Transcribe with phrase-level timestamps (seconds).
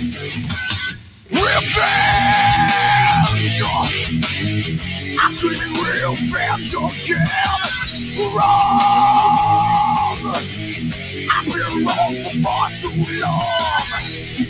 [0.00, 0.32] Revenge!
[5.20, 7.18] I'm screaming revenge again.
[8.34, 8.80] Wrong!
[11.30, 13.44] I've been wrong for far too long.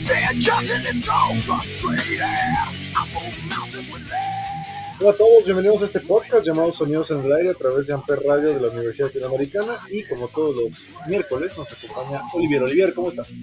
[0.06, 2.20] Being captain is so frustrating.
[2.22, 4.69] I move mountains with lead.
[5.02, 7.94] Hola a todos, bienvenidos a este podcast llamado Sonidos en el Aire a través de
[7.94, 12.62] Amper Radio de la Universidad Latinoamericana y como todos los miércoles nos acompaña Olivier.
[12.62, 13.38] Olivier, ¿cómo estás?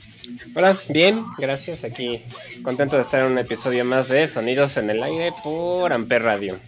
[0.56, 1.84] Hola, bien, gracias.
[1.84, 2.24] Aquí
[2.62, 6.60] contento de estar en un episodio más de Sonidos en el Aire por Amper Radio.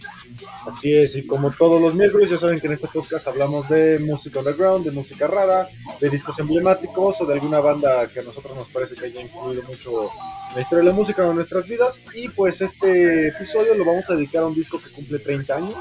[0.66, 3.98] Así es, y como todos los miércoles ya saben que en este podcast hablamos de
[4.00, 5.68] música underground, de música rara,
[6.00, 9.62] de discos emblemáticos o de alguna banda que a nosotros nos parece que haya influido
[9.64, 10.02] mucho
[10.50, 12.04] en la historia de la música en nuestras vidas.
[12.14, 15.74] Y pues este episodio lo vamos a dedicar a un disco que cumple 30 años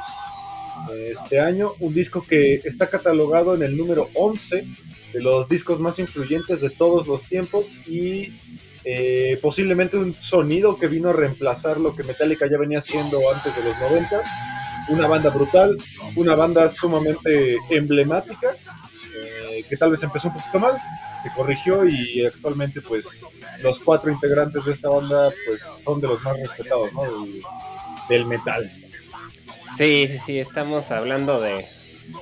[1.08, 4.68] este año, un disco que está catalogado en el número 11
[5.14, 8.38] de los discos más influyentes de todos los tiempos y
[8.86, 13.56] eh, posiblemente un sonido que vino a reemplazar lo que Metallica ya venía haciendo antes
[13.56, 14.22] de los 90
[14.90, 15.76] una banda brutal,
[16.16, 20.82] una banda sumamente emblemática eh, que tal vez empezó un poquito mal,
[21.24, 23.22] se corrigió y actualmente pues
[23.62, 27.02] los cuatro integrantes de esta banda pues son de los más respetados ¿no?
[27.02, 27.40] del,
[28.10, 28.89] del metal.
[29.80, 31.66] Sí, sí, sí, estamos hablando de,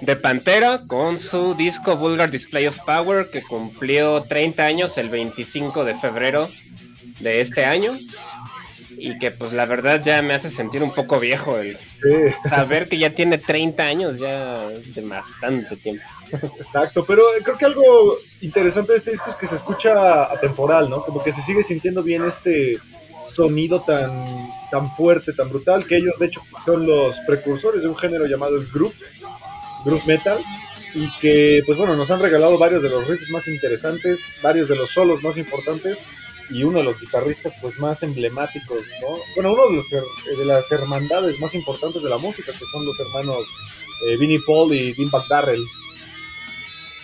[0.02, 5.84] de Pantera con su disco Vulgar Display of Power que cumplió 30 años el 25
[5.84, 6.48] de febrero
[7.20, 7.98] de este año
[9.00, 12.48] y que pues la verdad ya me hace sentir un poco viejo el Sí.
[12.48, 16.04] saber que ya tiene 30 años ya de bastante tiempo.
[16.60, 21.00] Exacto, pero creo que algo interesante de este disco es que se escucha atemporal, ¿no?
[21.00, 22.78] Como que se sigue sintiendo bien este
[23.28, 24.26] sonido tan,
[24.72, 28.56] tan fuerte, tan brutal, que ellos de hecho son los precursores de un género llamado
[28.58, 28.94] el group,
[29.86, 30.40] group metal,
[30.94, 34.76] y que pues bueno, nos han regalado varios de los riffs más interesantes, varios de
[34.76, 36.04] los solos más importantes,
[36.50, 39.18] y uno de los guitarristas pues más emblemáticos, ¿no?
[39.36, 43.00] Bueno, uno de, los de las hermandades más importantes de la música, que son los
[43.00, 43.38] hermanos
[44.06, 45.64] eh, Vinnie Paul y Dimebag Darrell.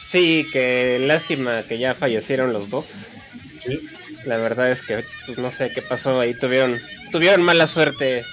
[0.01, 3.07] Sí, que lástima que ya fallecieron los dos.
[4.25, 6.33] La verdad es que pues, no sé qué pasó ahí.
[6.33, 6.79] Tuvieron,
[7.11, 8.23] tuvieron mala suerte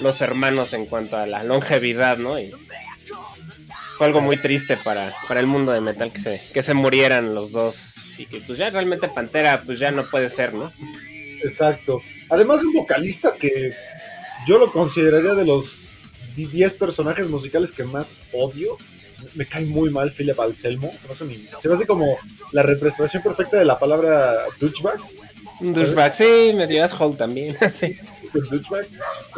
[0.00, 2.38] los hermanos en cuanto a la longevidad, ¿no?
[2.38, 2.52] Y
[3.96, 7.34] fue algo muy triste para, para el mundo de metal que se, que se murieran
[7.34, 7.94] los dos.
[8.18, 10.70] Y que pues ya realmente Pantera pues ya no puede ser, ¿no?
[11.42, 12.00] Exacto.
[12.28, 13.74] Además de un vocalista que
[14.46, 15.91] yo lo consideraría de los
[16.34, 18.76] 10 personajes musicales que más odio.
[19.34, 20.92] Me cae muy mal Philip Anselmo.
[21.60, 22.16] Se me hace como
[22.52, 24.98] la representación perfecta de la palabra douchebag.
[25.60, 27.56] Un douchebag, sí, medio asshole también.
[27.80, 27.94] sí.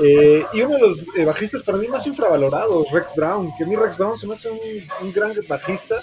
[0.03, 3.53] Eh, y uno de los eh, bajistas para mí más infravalorados, Rex Brown.
[3.57, 4.59] Que a mí Rex Brown se me hace un,
[5.03, 5.97] un gran bajista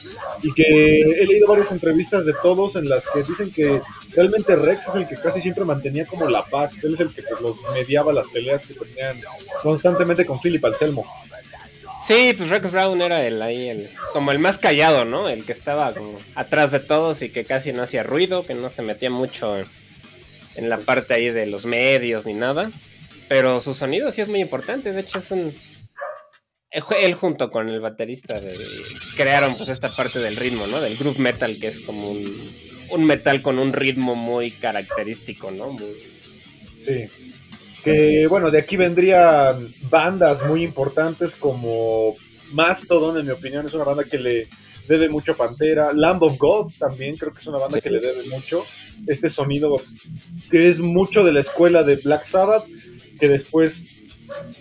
[0.43, 3.81] y que he leído varias entrevistas de todos en las que dicen que
[4.15, 6.83] realmente Rex es el que casi siempre mantenía como la paz.
[6.83, 9.17] Él es el que pues, los mediaba las peleas que tenían
[9.63, 11.03] constantemente con Philip Anselmo.
[12.07, 15.29] Sí, pues Rex Brown era el ahí, el, como el más callado, ¿no?
[15.29, 18.69] El que estaba como atrás de todos y que casi no hacía ruido, que no
[18.69, 19.65] se metía mucho en,
[20.61, 22.71] en la parte ahí de los medios ni nada.
[23.27, 25.53] Pero su sonido sí es muy importante, de hecho es un...
[26.69, 28.57] Él, él junto con el baterista de-
[29.17, 30.79] crearon pues esta parte del ritmo, ¿no?
[30.79, 32.23] Del groove metal, que es como un,
[32.91, 35.71] un metal con un ritmo muy característico, ¿no?
[35.71, 36.11] Muy-
[36.79, 37.05] Sí.
[37.83, 42.15] Que bueno, de aquí vendrían bandas muy importantes como
[42.53, 44.47] Mastodon, en mi opinión, es una banda que le
[44.87, 45.93] debe mucho a Pantera.
[45.93, 47.81] Lamb of God también creo que es una banda Sí.
[47.81, 48.63] que le debe mucho.
[49.07, 49.75] Este sonido
[50.49, 52.65] que es mucho de la escuela de Black Sabbath,
[53.19, 53.85] que después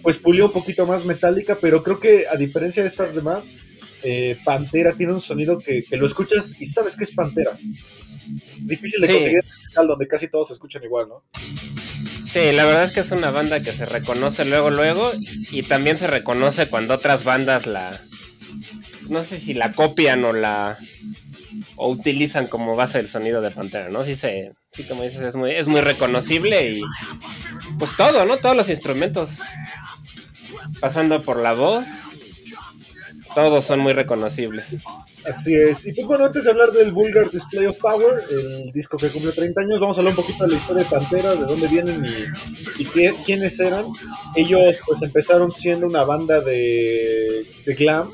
[0.02, 3.48] pues pulió un poquito más metálica, pero creo que a diferencia de estas demás,
[4.02, 7.56] eh, Pantera tiene un sonido que, que lo escuchas y sabes que es Pantera.
[8.60, 9.12] Difícil de Sí.
[9.14, 9.40] conseguir
[9.80, 11.22] en donde casi todos se escuchan igual, ¿no?
[12.32, 15.10] Sí, la verdad es que es una banda que se reconoce luego, luego,
[15.50, 17.90] y también se reconoce cuando otras bandas la,
[19.08, 20.78] no sé si la copian o la,
[21.74, 24.04] o utilizan como base el sonido de Pantera, ¿no?
[24.04, 26.82] Sí, se, sí como dices, es muy, es muy reconocible y
[27.80, 28.36] pues todo, ¿no?
[28.36, 29.30] Todos los instrumentos,
[30.80, 31.86] pasando por la voz,
[33.34, 34.66] todos son muy reconocibles.
[35.24, 35.86] Así es.
[35.86, 39.32] Y pues bueno, antes de hablar del Vulgar Display of Power, el disco que cumple
[39.32, 42.06] 30 años, vamos a hablar un poquito de la historia de Pantera, de dónde vienen
[42.78, 42.84] y,
[43.24, 43.84] quiénes eran.
[44.34, 48.10] Ellos pues empezaron siendo una banda de, de glam,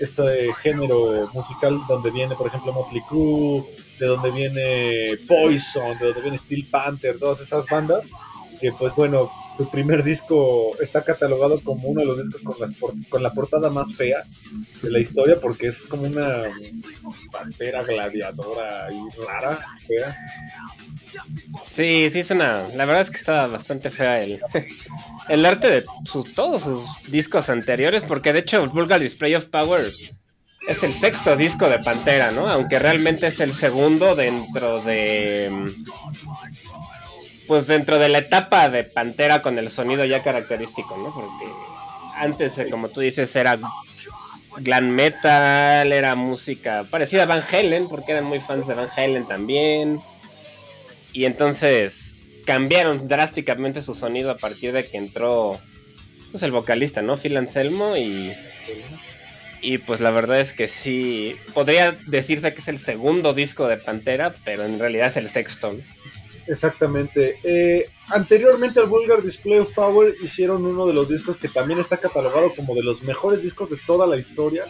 [0.00, 3.64] este género musical donde viene, por ejemplo, Motley Crue,
[4.00, 8.10] de donde viene Poison, de donde viene Steel Panther, todas estas bandas,
[8.60, 12.72] que pues bueno, su primer disco está catalogado como uno de los discos con, las
[13.08, 14.22] con la portada más fea
[14.82, 16.42] de la historia porque es como una
[17.30, 20.16] pantera gladiadora y rara, fea.
[21.66, 22.68] Sí, sí es una.
[22.74, 24.40] La verdad es que está bastante fea el,
[25.28, 29.90] el arte de sus, todos sus discos anteriores, porque de hecho Vulgar Display of Power
[30.68, 32.48] es el sexto disco de Pantera, ¿no?
[32.48, 35.72] Aunque realmente es el segundo dentro de.
[37.46, 41.12] Pues dentro de la etapa de Pantera con el sonido ya característico, ¿no?
[41.12, 41.50] Porque
[42.16, 43.58] antes, eh, como tú dices, era
[44.58, 49.26] glam metal, era música parecida a Van Halen, porque eran muy fans de Van Halen
[49.26, 50.00] también.
[51.12, 52.16] Y entonces
[52.46, 55.52] cambiaron drásticamente su sonido a partir de que entró
[56.30, 57.16] pues, el vocalista, ¿no?
[57.16, 58.32] Phil Anselmo y,
[59.60, 63.76] y pues la verdad es que sí, podría decirse que es el segundo disco de
[63.76, 65.74] Pantera, pero en realidad es el sexto.
[66.46, 67.38] Exactamente.
[67.44, 71.96] Eh, anteriormente al Vulgar Display of Power hicieron uno de los discos que también está
[71.96, 74.64] catalogado como de los mejores discos de toda la historia.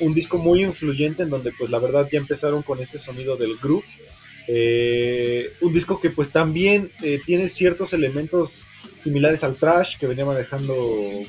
[0.00, 3.56] Un disco muy influyente en donde pues la verdad ya empezaron con este sonido del
[3.56, 3.84] groove.
[4.48, 8.66] Eh, un disco que pues también eh, tiene ciertos elementos
[9.02, 10.74] similares al trash que venía manejando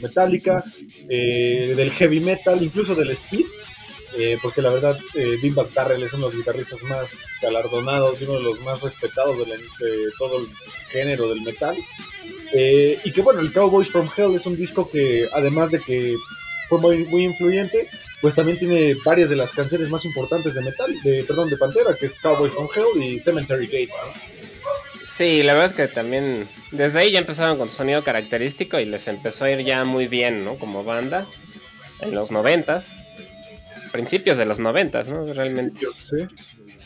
[0.02, 0.64] Metallica,
[1.08, 3.46] eh, del heavy metal, incluso del speed.
[4.18, 5.68] Eh, porque la verdad, eh, Dean Van
[6.04, 9.58] es uno de los guitarristas más galardonados y uno de los más respetados de
[10.18, 10.48] todo el
[10.90, 11.78] género del metal.
[12.54, 16.16] Eh, y que bueno, el Cowboys from Hell es un disco que, además de que
[16.68, 17.90] fue muy, muy influyente,
[18.22, 21.96] pues también tiene varias de las canciones más importantes de metal, de, perdón, de Pantera,
[21.96, 23.96] que es Cowboys from Hell y Cemetery Gates.
[24.06, 24.14] ¿no?
[25.18, 28.86] Sí, la verdad es que también desde ahí ya empezaron con su sonido característico y
[28.86, 30.58] les empezó a ir ya muy bien, ¿no?
[30.58, 31.28] Como banda
[32.00, 33.06] en los noventas,
[33.92, 35.34] principios de los noventas, ¿no?
[35.34, 35.86] Realmente.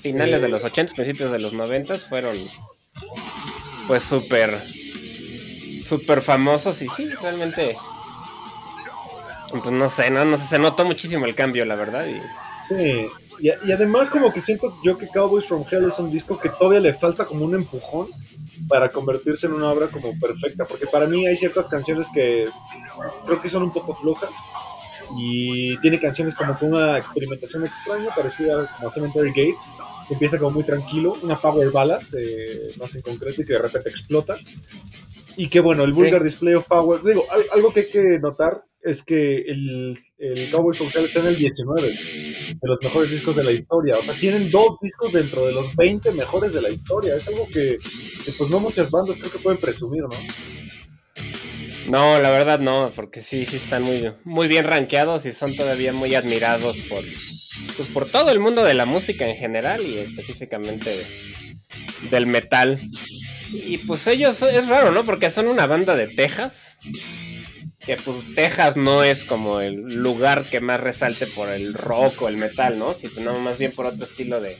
[0.01, 0.49] Finales de Eh.
[0.51, 2.35] los 80, principios de los 90 fueron
[3.87, 4.61] pues súper
[5.83, 7.75] súper famosos y sí, realmente
[9.51, 12.05] pues no sé, no, no sé, se notó muchísimo el cambio, la verdad.
[12.07, 12.19] Y,
[12.67, 13.05] Sí,
[13.41, 16.49] y, y además como que siento yo que Cowboys from Hell es un disco que
[16.49, 18.07] todavía le falta como un empujón
[18.67, 22.45] para convertirse en una obra como perfecta, porque para mí hay ciertas canciones que
[23.23, 24.31] creo que son un poco flojas
[25.18, 29.65] y tiene canciones como con una experimentación extraña, parecida como a Cemetery Gates,
[30.07, 33.59] que empieza como muy tranquilo, una power ballad, eh, más en concreto, y que de
[33.59, 34.38] repente explota.
[35.38, 38.63] Y que bueno, el Vulgar Display of Power, digo, al- algo que hay que notar
[38.81, 43.36] es que el, el Cowboys from Hell está en el 19 de los mejores discos
[43.36, 43.98] de la historia.
[43.98, 47.15] O sea, tienen dos discos dentro de los 20 mejores de la historia.
[47.15, 50.15] Es algo que, que, pues no muchas bandas creo que pueden presumir, ¿no?
[51.89, 55.93] No, la verdad no, porque sí, sí están muy, muy bien rankeados y son todavía
[55.93, 60.95] muy admirados por, pues, por todo el mundo de la música en general y específicamente
[62.09, 62.81] del metal.
[63.51, 65.03] Y pues ellos es raro, ¿no?
[65.05, 66.77] Porque son una banda de Texas.
[67.79, 72.27] Que pues Texas no es como el lugar que más resalte por el rock o
[72.27, 72.95] el metal, ¿no?
[72.95, 74.57] Sino más bien por otro estilo de,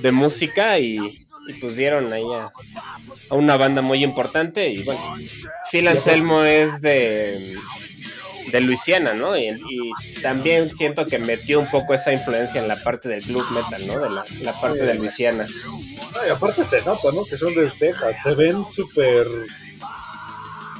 [0.00, 1.14] de música y,
[1.50, 2.52] y dieron ahí a,
[3.30, 5.00] a una banda muy importante y bueno,
[5.70, 7.52] Phil Anselmo es de,
[8.52, 9.36] de Luisiana, ¿no?
[9.36, 9.92] Y, y
[10.22, 13.98] también siento que metió un poco esa influencia en la parte del blues metal, ¿no?
[14.00, 15.44] De la, la parte de Luisiana.
[16.14, 17.24] No, y aparte se nota, ¿no?
[17.24, 18.20] Que son de Texas.
[18.22, 19.26] Se ven súper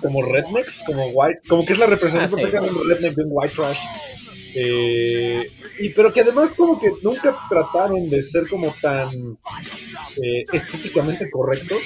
[0.02, 2.50] como rednecks, como white, como que es la representación Ah, sí.
[2.52, 3.78] perfecta de un redneck, de un white trash.
[4.54, 5.46] Eh,
[5.78, 9.38] y pero que además como que nunca trataron de ser como tan
[10.22, 11.78] eh, estéticamente correctos,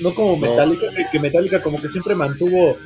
[0.00, 0.50] no como No.
[0.50, 2.76] Metallica, que, que Metallica como que siempre mantuvo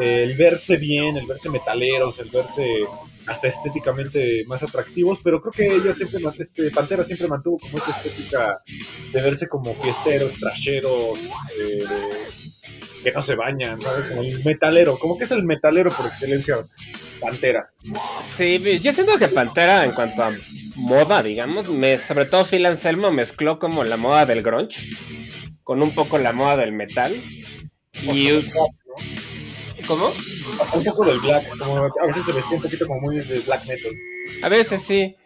[0.00, 2.84] eh, el verse bien, el verse metaleros, el verse
[3.26, 7.90] hasta estéticamente más atractivos, pero creo que ellos siempre, este, Pantera siempre mantuvo como esta
[7.90, 8.62] estética
[9.12, 11.18] de verse como fiesteros, trasheros,
[11.58, 11.84] eh,
[13.10, 14.06] que no se bañan, ¿sabes?
[14.06, 16.58] Como el metalero, como que es el metalero por excelencia,
[17.20, 17.70] Pantera.
[18.36, 20.32] Sí, yo siento que Pantera en cuanto a
[20.76, 24.88] moda, digamos, me, sobre todo Phil Anselmo mezcló como la moda del grunge
[25.64, 27.12] con un poco la moda del metal.
[27.92, 28.28] Y
[29.86, 30.12] ¿Cómo?
[30.74, 33.66] Un poco del black, como a veces se vestía un poquito como muy de black
[33.66, 33.92] metal.
[34.42, 35.16] A veces sí.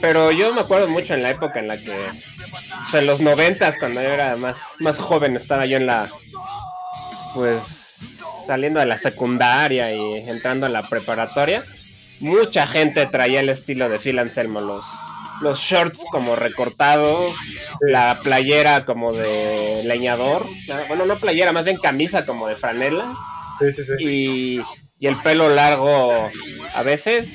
[0.00, 3.20] pero yo me acuerdo mucho en la época en la que, o sea, en los
[3.20, 6.08] noventas, cuando yo era más, más joven, estaba yo en la,
[7.34, 7.62] pues,
[8.46, 11.64] saliendo de la secundaria y entrando a la preparatoria,
[12.20, 14.84] mucha gente traía el estilo de Phil Anselmo, los,
[15.40, 17.34] los shorts como recortados,
[17.80, 20.44] la playera como de leñador,
[20.88, 23.12] bueno, no playera, más bien camisa como de franela,
[23.58, 23.92] Sí, sí, sí.
[24.00, 24.60] y,
[24.98, 26.12] y el pelo largo
[26.74, 27.28] a veces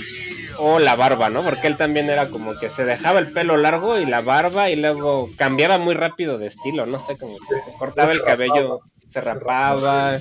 [0.57, 1.43] o la barba, ¿no?
[1.43, 4.75] Porque él también era como que se dejaba el pelo largo y la barba y
[4.75, 8.79] luego cambiaba muy rápido de estilo, no sé, como que se cortaba el cabello,
[9.15, 10.19] se rapaba.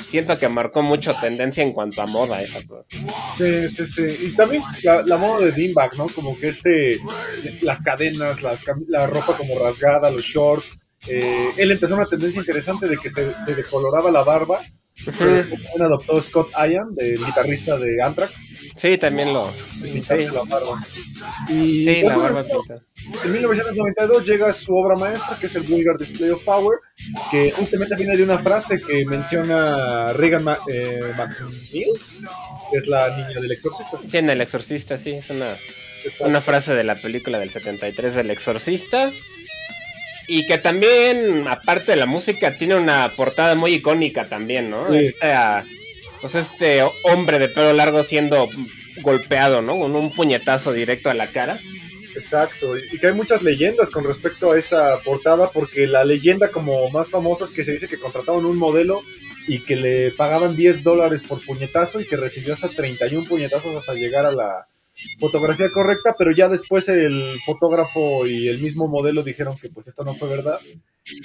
[0.00, 2.84] Siento que marcó mucho tendencia en cuanto a moda esa cosa.
[3.36, 4.26] Sí, sí, sí.
[4.26, 6.06] Y también la, la moda de Dimback, ¿no?
[6.08, 6.98] Como que este,
[7.60, 10.80] las cadenas, las, la ropa como rasgada, los shorts.
[11.08, 14.62] Eh, él empezó una tendencia interesante de que se decoloraba la barba.
[15.04, 19.52] También adoptó Scott Ian, del guitarrista de Anthrax, Sí, también lo.
[19.52, 20.84] Sí, la barba.
[21.48, 22.74] Y sí, la barba pinta.
[23.24, 26.78] en 1992 llega su obra maestra, que es el Vulgar Display of Power,
[27.30, 31.86] que justamente viene de una frase que menciona Regan Ma- eh, McNeil,
[32.72, 33.98] que es la niña del exorcista.
[34.08, 35.56] Sí, en El Exorcista, sí, es una,
[36.04, 36.26] Exacto.
[36.26, 39.12] una frase de la película del 73 del Exorcista.
[40.28, 44.90] Y que también, aparte de la música, tiene una portada muy icónica también, ¿no?
[44.90, 44.98] Sí.
[44.98, 45.64] Este, ah,
[46.20, 48.48] pues este hombre de pelo largo siendo
[49.02, 49.78] golpeado, ¿no?
[49.78, 51.58] Con un puñetazo directo a la cara.
[52.14, 56.88] Exacto, y que hay muchas leyendas con respecto a esa portada, porque la leyenda como
[56.90, 59.02] más famosa es que se dice que contrataban un modelo
[59.48, 63.94] y que le pagaban 10 dólares por puñetazo y que recibió hasta 31 puñetazos hasta
[63.94, 64.68] llegar a la
[65.18, 70.04] fotografía correcta, pero ya después el fotógrafo y el mismo modelo dijeron que pues esto
[70.04, 70.58] no fue verdad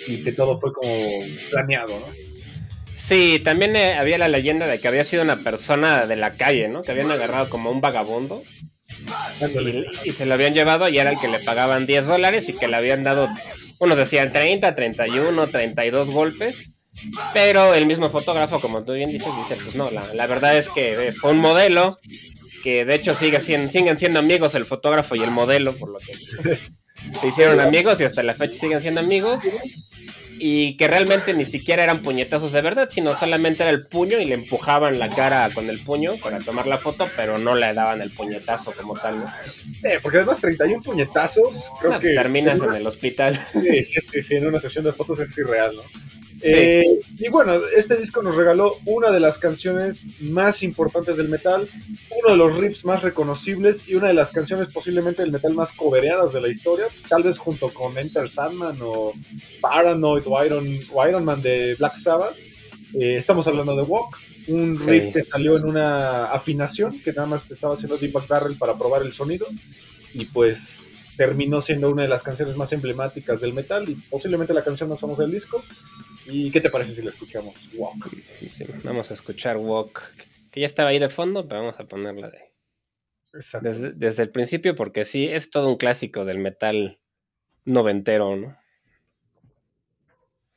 [0.08, 0.92] y que todo fue como
[1.52, 2.08] planeado, ¿no?
[2.98, 6.68] Sí, también eh, había la leyenda de que había sido una persona de la calle,
[6.68, 6.84] ¿no?
[6.84, 8.44] Que habían agarrado como un vagabundo
[9.40, 12.54] y, y se lo habían llevado y era el que le pagaban 10 dólares y
[12.54, 13.30] que le habían dado,
[13.80, 16.74] unos decían 30, 31, 32 golpes.
[17.34, 20.68] Pero el mismo fotógrafo, como tú bien dices, dice, pues no, la, la verdad es
[20.68, 21.98] que fue un modelo
[22.64, 25.98] que de hecho sigue siendo, siguen siendo amigos el fotógrafo y el modelo, por lo
[25.98, 29.40] que se hicieron amigos y hasta la fecha siguen siendo amigos.
[30.40, 34.26] Y que realmente ni siquiera eran puñetazos de verdad, sino solamente era el puño y
[34.26, 38.04] le empujaban la cara con el puño para tomar la foto, pero no le daban
[38.04, 39.18] el puñetazo como tal.
[39.18, 39.26] ¿no?
[39.84, 42.14] Eh, porque además 31 puñetazos, creo No, que...
[42.14, 43.44] terminas en una en el hospital.
[43.52, 45.82] Sí, sí, sí, sí, en una sesión de fotos es irreal, ¿no?
[46.42, 46.84] Eh,
[47.18, 51.68] y bueno, este disco nos regaló una de las canciones más importantes del metal,
[52.22, 55.72] uno de los riffs más reconocibles y una de las canciones posiblemente del metal más
[55.74, 59.14] cobereadas de la historia, tal vez junto con Enter Sandman o
[59.62, 62.36] Paranoid o Iron, o Iron Man de Black Sabbath.
[62.94, 64.18] Eh, estamos hablando de Walk,
[64.50, 64.84] un Sí.
[64.86, 69.02] riff que salió en una afinación que nada más estaba haciendo Deepak Darrell para probar
[69.02, 69.46] el sonido
[70.14, 70.87] y pues
[71.18, 75.00] terminó siendo una de las canciones más emblemáticas del metal y posiblemente la canción más
[75.00, 75.62] famosa del disco.
[76.28, 77.70] ¿Y qué te parece si la escuchamos?
[77.74, 78.10] Walk.
[78.50, 80.02] Sí, vamos a escuchar Walk,
[80.52, 82.40] que ya estaba ahí de fondo, pero vamos a ponerla de,
[83.34, 83.68] Exacto.
[83.68, 87.00] desde, desde el principio porque sí, es todo un clásico del metal
[87.66, 88.58] noventero, ¿no?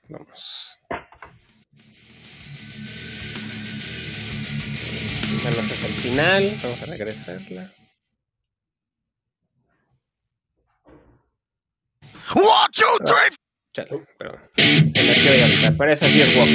[0.09, 0.79] Vamos.
[5.43, 7.73] Bueno, este es el final, vamos a regresarla.
[12.35, 13.37] One, two, three.
[13.75, 14.39] Chale, perdón.
[14.57, 16.49] Se ahorita, pero esa sí es Walk.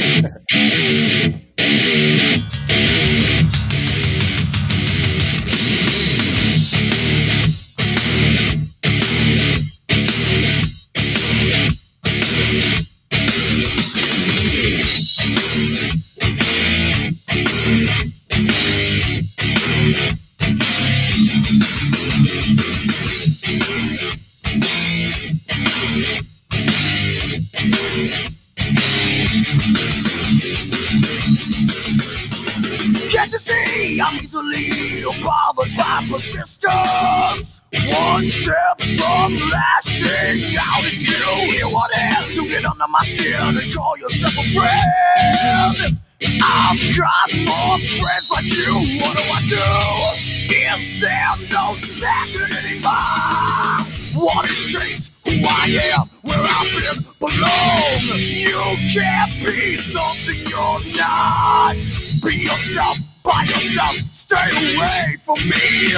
[63.75, 65.93] Yourself, stay away from me.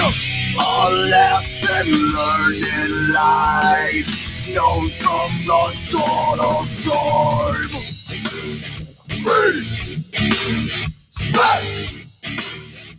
[0.58, 4.10] A lesson learned in life,
[4.54, 7.70] known from the dawn of time.
[11.10, 11.68] Respect.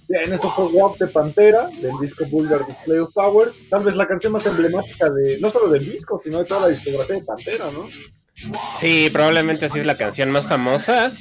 [0.08, 3.52] Bien, esto fue WAP de Pantera, del disco Vulgar Display of Power.
[3.70, 6.68] Tal vez la canción más emblemática de, no solo del disco, sino de toda la
[6.70, 7.88] discografía de Pantera, ¿no?
[8.80, 11.12] Sí, probablemente sí es la canción más famosa.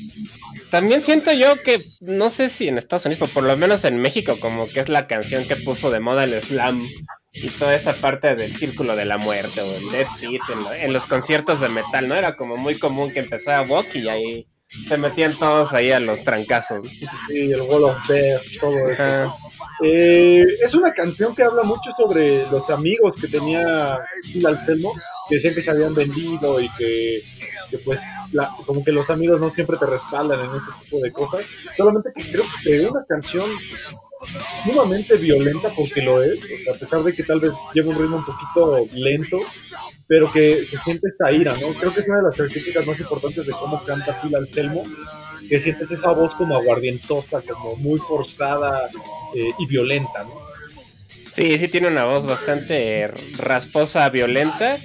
[0.70, 3.98] También siento yo que, no sé si en Estados Unidos, pero por lo menos en
[3.98, 6.86] México, como que es la canción que puso de moda el slam
[7.32, 10.92] y toda esta parte del círculo de la muerte o el death beat en, en
[10.92, 12.14] los conciertos de metal, ¿no?
[12.14, 14.46] Era como muy común que empezara Walk y ahí
[14.86, 16.84] se metían todos ahí a los trancazos.
[17.28, 19.36] Sí, el Wall of Death, todo eso.
[19.84, 23.98] Eh, es una canción que habla mucho sobre los amigos que tenía
[24.32, 24.92] Phil Anselmo,
[25.28, 27.22] que decían que se habían vendido y que,
[27.84, 31.42] pues la- como que los amigos no siempre te respaldan en este tipo de cosas.
[31.76, 33.44] Solamente que creo que es una canción
[34.64, 36.30] sumamente violenta porque lo es,
[36.68, 39.38] a pesar de que tal vez lleva un ritmo un poquito lento,
[40.08, 41.68] pero que se siente esta ira, ¿no?
[41.78, 44.82] Creo que es una de las características más importantes de cómo canta Phil Anselmo,
[45.48, 48.88] que sientes esa voz como aguardientosa, como muy forzada
[49.34, 50.38] eh, y violenta, ¿no?
[51.34, 53.06] Sí, sí tiene una voz bastante
[53.38, 54.76] rasposa, violenta.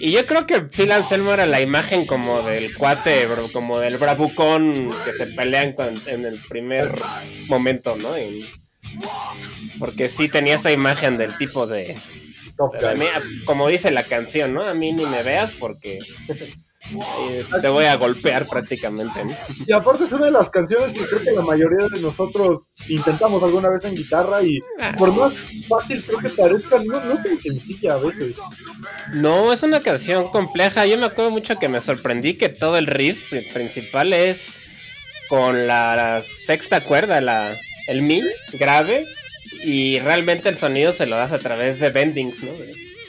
[0.00, 3.98] Y yo creo que Phil Anselmo era la imagen como del cuate, bro, como del
[3.98, 6.92] bravucón que se pelean con- en el primer
[7.48, 8.18] momento, ¿no?
[8.18, 8.50] Y-
[9.78, 11.94] porque sí tenía esa imagen del tipo de...
[12.58, 12.70] Gun.
[12.98, 13.04] mí,
[13.44, 14.62] como dice la canción, ¿no?
[14.62, 15.98] A mí ni me veas porque
[17.30, 19.32] eh, te voy a golpear prácticamente, ¿no?
[19.66, 23.42] Y aparte es una de las canciones que creo que la mayoría de nosotros intentamos
[23.42, 24.60] alguna vez en guitarra y
[24.96, 25.32] por más
[25.68, 28.36] fácil creo que parezca, no, no es tan sencilla a veces.
[29.14, 30.86] No, es una canción compleja.
[30.86, 34.60] Yo me acuerdo mucho que me sorprendí que todo el riff pri- principal es
[35.28, 37.52] con la sexta cuerda, la,
[37.88, 39.06] el mi grave,
[39.64, 42.52] y realmente el sonido se lo das a través de bendings, ¿no?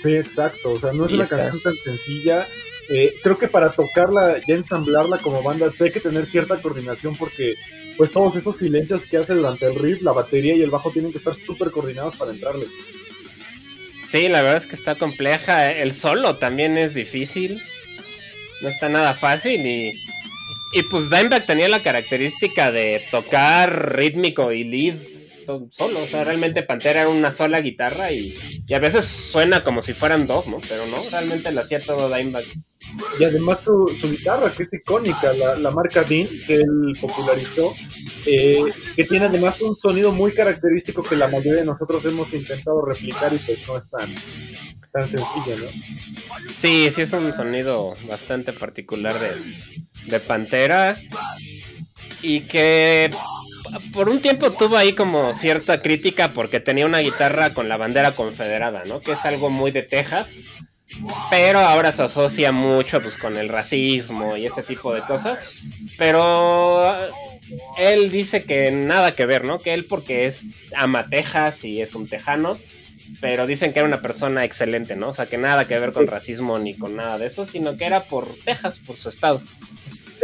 [0.03, 1.37] Sí, exacto, o sea, no es Y una está.
[1.37, 2.43] canción tan sencilla.
[2.89, 7.55] Eh, creo que para tocarla, ya ensamblarla como banda, hay que tener cierta coordinación porque
[7.97, 11.11] pues todos esos silencios que hace durante el riff, la batería y el bajo tienen
[11.11, 12.65] que estar súper coordinados para entrarle.
[14.09, 15.71] Sí, la verdad es que está compleja.
[15.71, 17.61] El solo también es difícil.
[18.61, 19.91] No está nada fácil y...
[20.73, 24.97] Y pues Dimebag tenía la característica de tocar rítmico y lead
[25.71, 26.03] solo.
[26.03, 28.33] O sea, realmente Pantera era una sola guitarra y,
[28.67, 30.59] y a veces suena como si fueran dos, ¿no?
[30.67, 32.45] Pero no, realmente lo hacía todo Dimebag.
[33.19, 37.73] Y además su, su guitarra, que es icónica, la, la marca Dean, que él popularizó,
[38.25, 38.63] eh,
[38.95, 43.33] que tiene además un sonido muy característico que la mayoría de nosotros hemos intentado replicar
[43.33, 44.15] y pues no es tan,
[44.91, 45.69] tan sencillo, ¿no?
[46.59, 49.31] Sí, sí es un sonido bastante particular de,
[50.07, 50.95] de Pantera.
[52.21, 53.09] Y que
[53.93, 58.11] por un tiempo tuvo ahí como cierta crítica porque tenía una guitarra con la bandera
[58.11, 58.99] confederada, ¿no?
[59.01, 60.29] Que es algo muy de Texas.
[61.29, 65.39] Pero ahora se asocia mucho pues con el racismo y ese tipo de cosas.
[65.97, 66.95] Pero
[67.77, 69.59] él dice que nada que ver, ¿no?
[69.59, 72.53] Que él porque es ama Texas y es un tejano.
[73.21, 75.09] Pero dicen que era una persona excelente, ¿no?
[75.09, 77.85] O sea, que nada que ver con racismo ni con nada de eso, sino que
[77.85, 79.41] era por Texas, por su estado.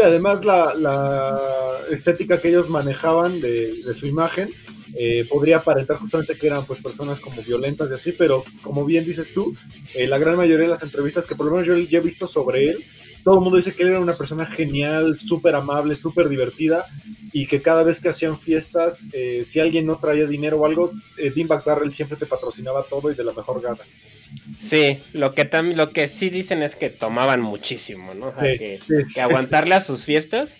[0.01, 4.49] Además la, la estética que ellos manejaban de, su imagen
[4.95, 9.05] eh, podría aparentar justamente que eran pues personas como violentas y así, pero como bien
[9.05, 9.55] dices tú,
[9.93, 12.69] eh, la gran mayoría de las entrevistas que por lo menos yo he visto sobre
[12.69, 12.85] él,
[13.23, 16.85] todo el mundo dice que él era una persona genial, súper amable, súper divertida
[17.31, 20.91] y que cada vez que hacían fiestas, eh, si alguien no traía dinero o algo,
[21.17, 23.79] eh, Dean Darrell siempre te patrocinaba todo y de la mejor gana.
[24.59, 28.27] Sí, lo que tam lo que sí dicen es que tomaban muchísimo, ¿no?
[28.27, 30.55] O sea, Sí, que, sí, que sí, aguantarle a sus fiestas.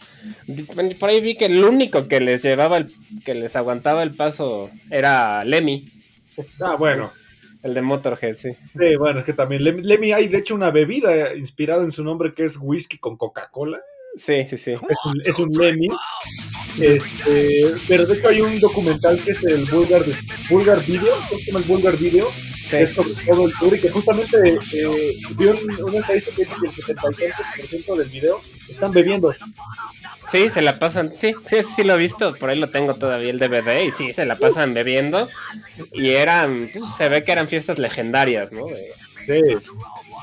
[1.00, 2.94] Por ahí vi que el único que les llevaba el,
[3.26, 5.86] que les aguantaba el paso era Lemmy,
[6.62, 7.12] Ah, bueno.
[7.62, 8.50] el de Motorhead, sí.
[8.78, 12.04] Sí, bueno, es que también Lemmy, Lemmy hay de hecho una bebida inspirada en su
[12.04, 13.82] nombre que es whisky con Coca-Cola.
[14.18, 14.72] Sí, sí, sí.
[14.72, 15.88] Es un, es un Lemmy.
[16.80, 20.04] Este, pero de hecho hay un documental que es el Vulgar,
[20.50, 22.28] Vulgar Video, que se llama el Vulgar Video,
[22.78, 24.38] que es sobre todo el tour y que justamente
[24.74, 29.34] eh, vi un- estadística que dice que el 75% del video están bebiendo.
[30.32, 33.30] Sí, se la pasan, sí, sí, sí lo he visto, por ahí lo tengo todavía
[33.30, 35.30] el DVD y sí, se la pasan bebiendo
[35.92, 38.66] y eran, pues, se ve que eran fiestas legendarias, ¿no?
[39.26, 39.42] Sí,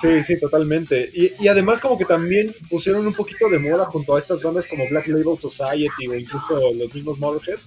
[0.00, 1.10] sí, sí, totalmente.
[1.14, 4.66] Y, y además como que también pusieron un poquito de moda junto a estas bandas
[4.66, 7.58] como Black Label Society o incluso los mismos Motorhead,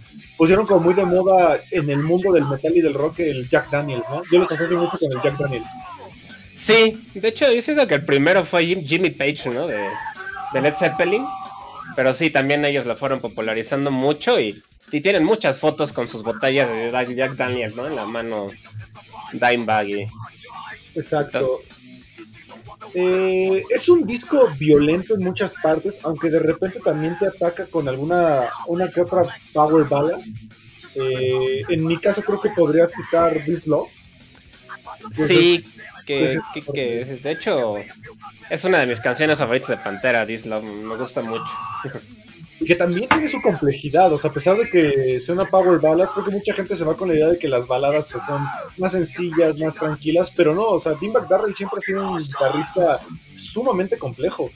[0.43, 3.69] pusieron como muy de moda en el mundo del metal y del rock el Jack
[3.69, 4.21] Daniels, ¿no?
[4.29, 5.69] Yo los asocio mucho con el Jack Daniels.
[6.53, 9.67] Sí, de hecho dicen que el primero fue Jim- Jimmy Page, ¿no?
[9.67, 9.87] De,
[10.51, 11.25] de Led Zeppelin.
[11.95, 14.53] Pero sí, también ellos lo fueron popularizando mucho y,
[14.91, 17.87] y tienen muchas fotos con sus botellas de Jack Jack Daniels, ¿no?
[17.87, 18.49] En la mano
[19.31, 20.07] Dimebag y...
[20.95, 21.61] Exacto.
[22.93, 27.87] Eh, es un disco violento en muchas partes, aunque de repente también te ataca con
[27.87, 30.19] alguna una que otra power ballad.
[30.95, 33.89] Eh, en mi caso creo que podrías citar This Love.
[35.15, 37.75] Pues Sí, pues que, es- que- que, de hecho
[38.49, 41.43] es una de mis canciones favoritas de Pantera, This Love, me gusta mucho.
[42.65, 46.07] Que también tiene su complejidad, o sea, a pesar de que sea una power ballad,
[46.07, 48.45] creo que mucha gente se va con la idea de que las baladas pues, son
[48.77, 52.99] más sencillas, más tranquilas, pero no, o sea, Dimebag Darrell siempre ha sido un guitarrista
[53.35, 54.49] sumamente complejo.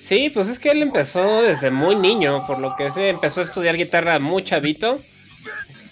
[0.00, 3.44] Sí, pues es que él empezó desde muy niño, por lo que sé, empezó a
[3.44, 5.00] estudiar guitarra muy chavito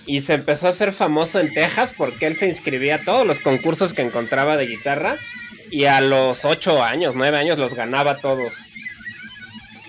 [0.07, 3.40] y se empezó a hacer famoso en Texas porque él se inscribía a todos los
[3.40, 5.16] concursos que encontraba de guitarra
[5.70, 8.55] y a los 8 años, 9 años los ganaba todos.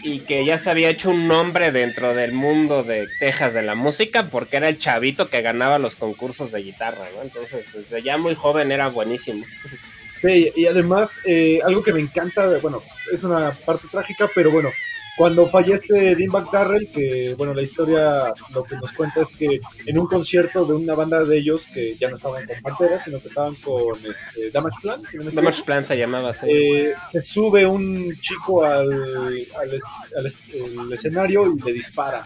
[0.07, 3.73] Y que ya se había hecho un nombre dentro del mundo de Texas de la
[3.73, 7.23] música porque era el chavito que ganaba los concursos de guitarra, ¿no?
[7.23, 9.43] Entonces, desde ya muy joven era buenísimo.
[10.15, 14.69] Sí, y además, eh, algo que me encanta, bueno, es una parte trágica, pero bueno,
[15.17, 19.97] cuando fallece Dimebag Darrell, que bueno, la historia lo que nos cuenta es que en
[19.97, 23.30] un concierto de una banda de ellos, que ya no estaban con Pantera, sino que
[23.30, 26.45] estaban con este, Damage Plan, si no me equivoco, Damage Plan se llamaba así.
[26.49, 28.91] eh, se sube un chico al,
[29.58, 29.84] al es-
[30.17, 32.23] al es- el escenario y le dispara.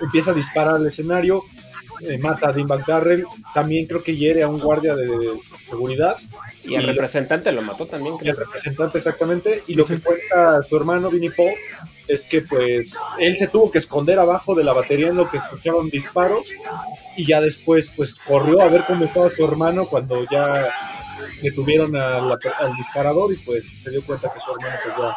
[0.00, 1.42] Empieza a disparar al escenario,
[2.08, 5.08] eh, mata a Dimebag Darrell, también creo que hiere a un guardia de
[5.68, 6.16] seguridad
[6.62, 8.34] y y- representante lo mató también, y creo.
[8.34, 11.50] el representante exactamente, y lo que cuenta su hermano Vinnie Paul
[12.08, 15.36] es que pues él se tuvo que esconder abajo de la batería en lo que
[15.38, 16.44] escucharon disparos
[17.16, 20.68] y ya después pues corrió a ver cómo estaba su hermano cuando ya
[21.42, 25.16] detuvieron a la- al disparador y pues se dio cuenta que su hermano pues ya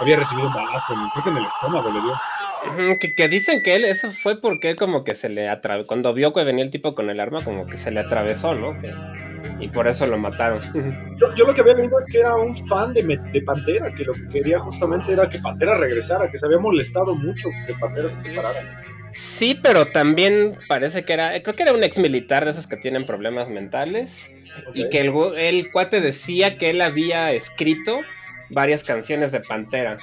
[0.00, 3.08] había recibido un balazo, creo que en el estómago le dio.
[3.16, 6.32] Que dicen que él, eso fue porque él como que se le atravesó, cuando vio
[6.34, 8.78] que venía el tipo con el arma, como que se le atravesó, ¿no?
[8.80, 8.94] Que-
[9.58, 10.60] y por eso lo mataron.
[11.16, 14.04] Yo, yo lo que había leído es que era un fan de, de Pantera, que
[14.04, 18.08] lo que quería justamente era que Pantera regresara, que se había molestado mucho que Pantera
[18.08, 18.82] se separara.
[19.12, 22.76] Sí, pero también parece que era, creo que era un ex militar de esos que
[22.76, 24.30] tienen problemas mentales.
[24.74, 28.00] Y que el, el cuate decía que él había escrito
[28.50, 29.98] varias canciones de Pantera.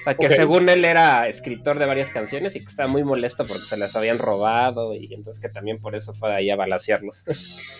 [0.00, 3.44] O sea, que según él era escritor de varias canciones y que estaba muy molesto
[3.44, 7.24] porque se las habían robado y entonces que también por eso fue ahí a balasearlos.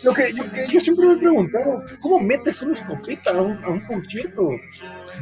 [0.02, 3.62] Lo que, yo, que yo siempre me he preguntado, ¿cómo metes una escopeta a un,
[3.64, 4.50] a un concierto?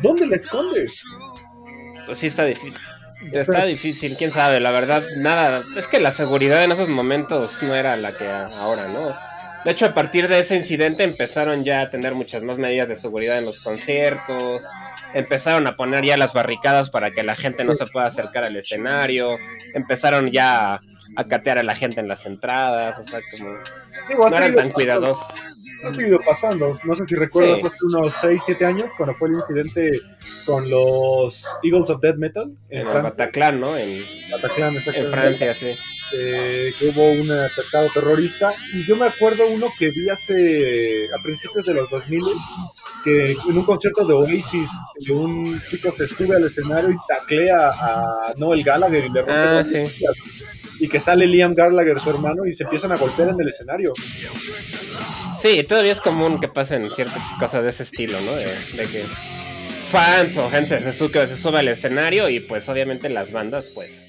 [0.03, 1.05] ¿Dónde la escondes?
[2.07, 2.75] Pues sí está difícil.
[3.33, 5.63] Está difícil, quién sabe, la verdad, nada.
[5.77, 9.15] Es que la seguridad en esos momentos no era la que ahora, ¿no?
[9.65, 12.95] De hecho, a partir de ese incidente empezaron ya a tener muchas más medidas de
[12.95, 14.63] seguridad en los conciertos.
[15.17, 18.57] Empezaron a poner ya las barricadas para que la gente no se pueda acercar al
[18.57, 19.39] escenario.
[19.75, 20.79] Empezaron ya a,
[21.17, 22.99] a catear a la gente en las entradas.
[22.99, 23.51] O sea, como
[24.09, 25.25] Digo, no eran tan cuidadosos.
[25.85, 26.79] Ha seguido pasando.
[26.85, 27.67] No sé si recuerdas Sí.
[27.67, 30.01] hace unos 6, 7 años, cuando fue el incidente
[30.47, 33.03] con los Eagles of Death Metal en, En.
[33.03, 33.77] Bataclan, ¿no?
[33.77, 35.11] En, Bataclan, en.
[35.11, 35.75] Francia, sí.
[36.15, 38.53] eh, que hubo un atentado terrorista.
[38.73, 42.23] Y yo me acuerdo uno que vi hace a principios de los 2000
[43.07, 44.69] que en un concierto de Oasis,
[45.07, 48.03] que un chico se sube al escenario y taclea a
[48.37, 49.85] Noel Gallagher y le rompe Ah, sí.
[50.81, 53.95] Y que sale Liam Gallagher, su hermano, y se empiezan a golpear en el escenario.
[55.41, 58.33] Sí, todavía es común que pasen ciertas cosas de ese estilo, ¿no?
[58.35, 59.05] De, de que
[59.93, 64.03] fans o gente se sube, se sube al escenario y pues obviamente las bandas pues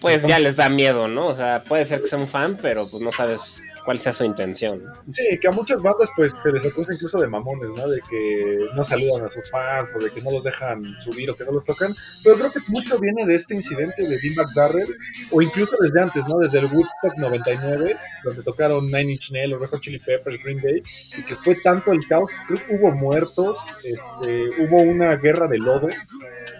[0.00, 1.26] pues ya les da miedo, ¿no?
[1.26, 4.24] O sea, puede ser que sea un fan, pero pues no sabes cuál sea su
[4.24, 4.82] intención.
[5.10, 7.88] Sí, que a muchas bandas pues se les acusa incluso de mamones, ¿no?
[7.88, 11.36] De que no saludan a sus fans o de que no los dejan subir o
[11.36, 11.92] que no los tocan.
[12.22, 14.96] Pero creo que mucho viene de este incidente de Dean McDarrell
[15.30, 16.38] o incluso desde antes, ¿no?
[16.38, 20.82] Desde el Woodstock 99, donde tocaron Nine Inch Nails, Red Hot Chili Peppers, Green Day,
[21.18, 25.58] y que fue tanto el caos, creo que hubo muertos, este, hubo una guerra de
[25.58, 25.88] lodo.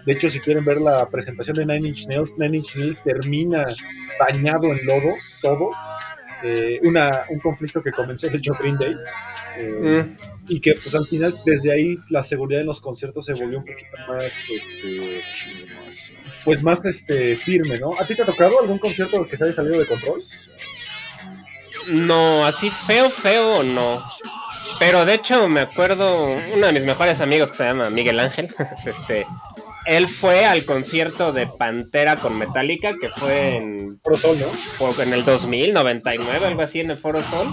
[0.07, 3.67] De hecho, si quieren ver la presentación de Nine Inch Nails, Nine Inch Nails termina
[4.19, 5.71] bañado en lodo, todo.
[6.45, 8.93] Eh, una, un conflicto que comenzó de hecho Green Day.
[9.59, 10.17] eh, Mm,
[10.49, 13.65] y que pues al final desde ahí la seguridad en los conciertos se volvió un
[13.65, 15.23] poquito más este,
[16.45, 17.95] pues más este firme, ¿no?
[17.99, 20.19] ¿A ti te ha tocado algún concierto que se haya salido de control?
[21.89, 24.03] No, así feo, feo, no.
[24.79, 26.25] Pero de hecho me acuerdo,
[26.55, 28.49] uno de mis mejores amigos que se llama Miguel Ángel,
[28.87, 29.27] este,
[29.87, 35.03] él fue al concierto de Pantera con Metallica, que fue en Pro Sol, ¿no?
[35.03, 37.53] en el 2000, 99, algo así en el Foro Sol.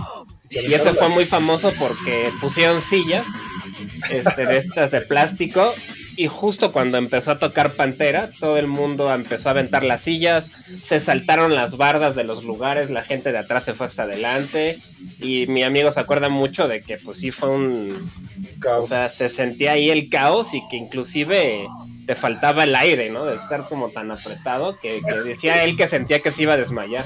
[0.50, 3.26] Y ese fue muy famoso porque pusieron sillas
[4.10, 5.74] este, de estas de plástico.
[6.18, 10.66] Y justo cuando empezó a tocar Pantera, todo el mundo empezó a aventar las sillas,
[10.84, 14.78] se saltaron las bardas de los lugares, la gente de atrás se fue hasta adelante.
[15.22, 17.90] Y mi amigo se acuerda mucho de que pues sí fue un...
[17.92, 18.88] O Caos.
[18.90, 21.68] sea, se sentía ahí el caos y que inclusive
[22.10, 23.24] te faltaba el aire, ¿no?
[23.24, 26.58] De estar como tan apretado que, que decía él que sentía que se iba a
[26.58, 27.06] desmayar.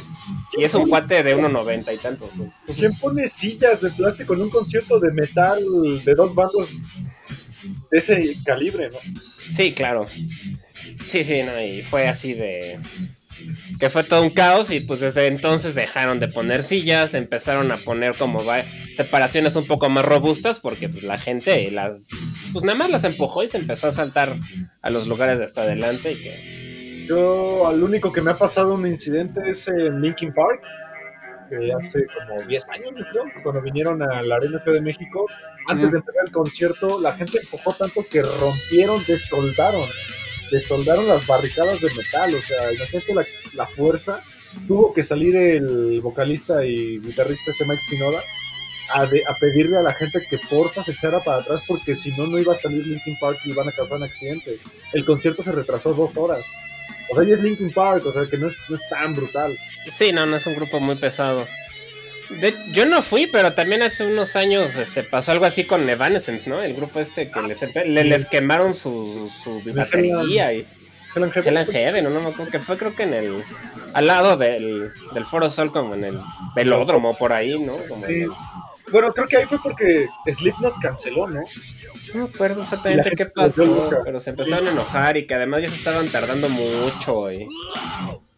[0.58, 2.34] Y es un cuate de 1.90 y tantos.
[2.38, 2.54] ¿no?
[2.74, 5.60] ¿Quién pone sillas de plástico en un concierto de metal
[6.06, 6.70] de dos bandos
[7.92, 8.98] de ese calibre, no?
[9.20, 10.06] Sí, claro.
[10.08, 12.80] Sí, sí, no, y fue así de...
[13.82, 17.78] Que fue todo un caos y pues desde entonces dejaron de poner sillas, empezaron a
[17.78, 18.42] poner como
[18.96, 22.00] separaciones un poco más robustas porque pues la gente las...
[22.54, 24.36] Pues nada más las empujó y se empezó a saltar
[24.82, 27.06] a los lugares de hasta adelante y que...
[27.08, 30.62] Yo, al único que me ha pasado un incidente es en Linkin Park,
[31.50, 35.26] que hace como 10 años, creo, cuando vinieron a la Arena de México.
[35.68, 39.90] Antes de empezar el concierto, la gente empujó tanto que rompieron, desoldaron,
[40.52, 42.34] desoldaron las barricadas de metal.
[42.34, 44.22] O sea, imagínate la, la fuerza.
[44.68, 48.24] Tuvo que salir el vocalista y guitarrista este Mike Pinoda
[48.90, 52.12] a, de- a pedirle a la gente que porfa se echara para atrás porque si
[52.12, 54.60] no, no iba a salir Linkin Park y iban a causar un accidente.
[54.94, 56.46] El concierto se retrasó dos horas.
[57.10, 59.58] O sea, y es Linkin Park, o sea, que no es, no es tan brutal.
[59.98, 61.46] Sí, no, no es un grupo muy pesado.
[62.30, 66.50] De- yo no fui, pero también hace unos años este, pasó algo así con Evanescence,
[66.50, 66.62] ¿no?
[66.64, 70.66] El grupo este que les, le- les quemaron su, su batería y
[71.16, 71.48] Hell and Heaven.
[71.50, 72.10] Hell and Heaven, ¿no?
[72.10, 73.30] no me acuerdo que fue creo que en el...
[73.94, 76.20] Al lado del, del Foro Sol, como en el
[76.56, 77.74] velódromo, por ahí, ¿no?
[77.88, 78.24] Como Sí.
[78.92, 81.42] Bueno, creo que ahí fue porque Slipknot canceló, ¿no?
[82.14, 85.62] No me acuerdo Y exactamente qué pasó, pero se empezaron a enojar y que además
[85.62, 87.48] ya se estaban tardando mucho y...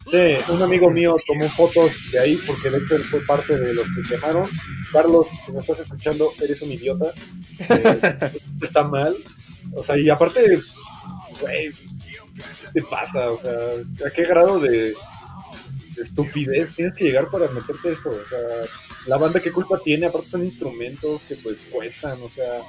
[0.04, 0.18] Sí,
[0.50, 3.84] un amigo mío tomó fotos de ahí porque de hecho él fue parte de los
[3.86, 4.48] que quemaron.
[4.92, 7.12] Carlos, si me estás escuchando, eres un idiota.
[7.58, 8.18] Eh,
[8.62, 9.16] está mal.
[9.74, 10.60] O sea, y aparte,
[11.40, 13.30] güey, ¿qué te pasa?
[13.30, 14.94] O sea, ¿a qué grado de
[15.98, 18.08] estupidez tienes que llegar para meterte eso?
[18.08, 18.38] O sea,
[19.06, 20.06] la banda, ¿qué culpa tiene?
[20.06, 22.62] Aparte son instrumentos que pues cuestan, o sea,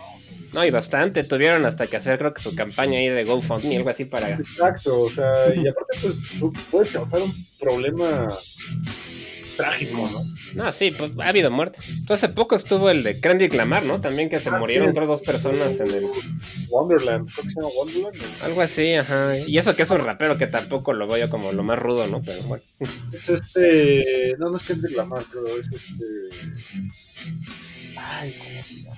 [0.54, 3.90] No, y bastante, tuvieron hasta que hacer creo que su campaña ahí de GoFundMe, algo
[3.90, 4.30] así para...
[4.30, 8.28] Exacto, o sea, y aparte pues tú puedes causar un problema
[9.58, 10.22] trágico, ¿no?
[10.54, 11.86] No, sí, pues ha habido muertes.
[12.08, 14.00] Pues hace poco estuvo el de Kendrick Lamar, ¿no?
[14.00, 14.96] También que se Ah, murieron sí.
[14.96, 16.04] creo dos personas en el...
[16.70, 18.16] Wonderland, creo que se llama Wonderland.
[18.16, 18.46] ¿no?
[18.46, 19.34] Algo así, ajá.
[19.38, 22.22] Y eso que es un rapero que tampoco lo veo como lo más rudo, ¿no?
[22.22, 22.64] Pero bueno.
[23.12, 26.06] Es este, no, no es Kendrick Lamar, creo, es este...
[27.98, 28.98] Ay, ¿cómo se llama?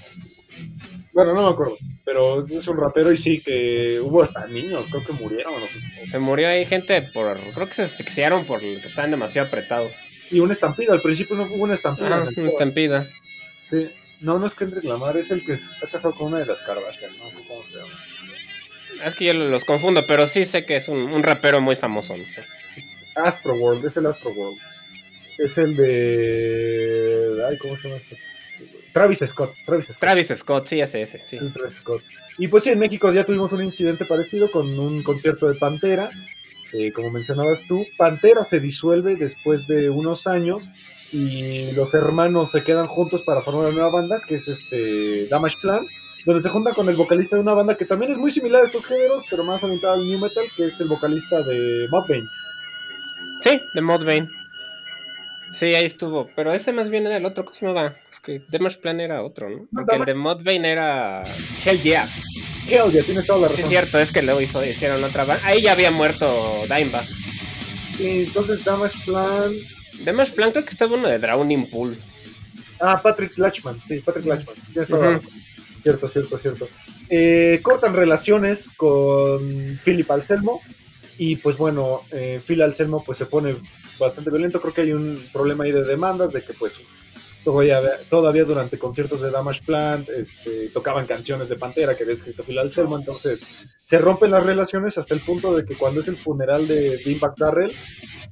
[1.14, 5.04] Bueno, no me acuerdo, pero es un rapero y sí que hubo hasta niños, creo
[5.06, 5.54] que murieron.
[5.54, 5.68] ¿no?
[6.10, 7.38] Se murió ahí gente por...
[7.54, 9.94] Creo que se asfixiaron por que estaban demasiado apretados.
[10.32, 12.28] Y una estampida, al principio no hubo una estampida.
[12.28, 13.06] El una estampida.
[13.70, 13.90] Sí.
[14.22, 17.18] No, no es Kendrick Lamar, es el que está casado con una de las Kardashian,
[17.18, 19.06] no sé cómo se llama.
[19.06, 22.18] Es que yo los confundo, pero sí sé que es un, un rapero muy famoso.
[22.18, 22.24] ¿no?
[23.16, 24.60] Astro World, es el Astro World.
[25.38, 27.46] Es el de.
[27.48, 28.02] Ay, ¿cómo se llama?
[28.02, 28.18] este?
[28.92, 29.56] Travis Scott.
[29.66, 30.00] Travis Scott.
[30.00, 31.38] Travis Scott, sí, ese, ese, sí.
[31.54, 32.02] Travis Scott.
[32.38, 36.10] Y pues sí, en México ya tuvimos un incidente parecido con un concierto de Pantera.
[36.74, 40.70] Eh, como mencionabas tú, Pantera se disuelve después de unos años
[41.12, 45.56] y los hermanos se quedan juntos para formar una nueva banda, que es este Damage
[45.62, 45.86] Plan,
[46.26, 48.66] donde se juntan con el vocalista de una banda que también es muy similar a
[48.66, 52.28] estos géneros, pero más orientada al new metal, que es el vocalista de Mudvayne.
[53.42, 54.28] Sí, de Modbane.
[55.54, 56.30] Sí, ahí estuvo.
[56.36, 59.68] Pero ese más bien era el otro, ¿cómo se que Damage Plan era otro, ¿no?
[59.72, 61.24] Porque el de Modbane era
[61.66, 62.08] Hell Yeah.
[62.72, 63.64] Hell tiene toda la Sí, razón.
[63.66, 65.46] es cierto, es que luego hizo, hicieron otra banda.
[65.46, 67.06] Ahí ya había muerto Dimebag.
[68.00, 69.54] Y entonces Damage Plan.
[70.04, 71.96] Damage Plan creo que estaba uno de Drowning Pool.
[72.80, 74.56] Ah, Patrick Lachman, sí, Patrick Lachman.
[74.74, 74.96] La Ujú.
[74.96, 75.22] razón.
[75.84, 76.70] Cierto, cierto, cierto.
[77.10, 80.62] Eh, cortan relaciones con Philip Anselmo.
[81.18, 83.58] Y pues bueno, eh, Phil Anselmo pues se pone
[84.00, 84.62] bastante violento.
[84.62, 86.74] Creo que hay un problema ahí de demandas, de que pues
[87.44, 92.44] todavía, todavía durante conciertos de Damage Plant este, tocaban canciones de Pantera que había escrito
[92.44, 92.98] Phil Anselmo.
[92.98, 96.98] Entonces se rompen las relaciones hasta el punto de que cuando es el funeral de
[96.98, 97.76] Dimebag Darrell,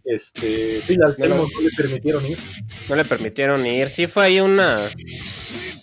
[0.03, 2.39] este, Phil Anselmo No, no le permitieron ir.
[2.87, 3.89] No le permitieron ir.
[3.89, 4.79] Sí fue ahí una...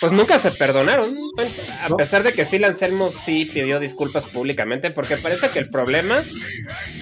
[0.01, 1.09] Pues nunca se perdonaron.
[1.35, 1.51] Bueno,
[1.83, 1.97] a ¿No?
[1.97, 6.23] pesar de que Phil Anselmo sí pidió disculpas públicamente, porque parece que el problema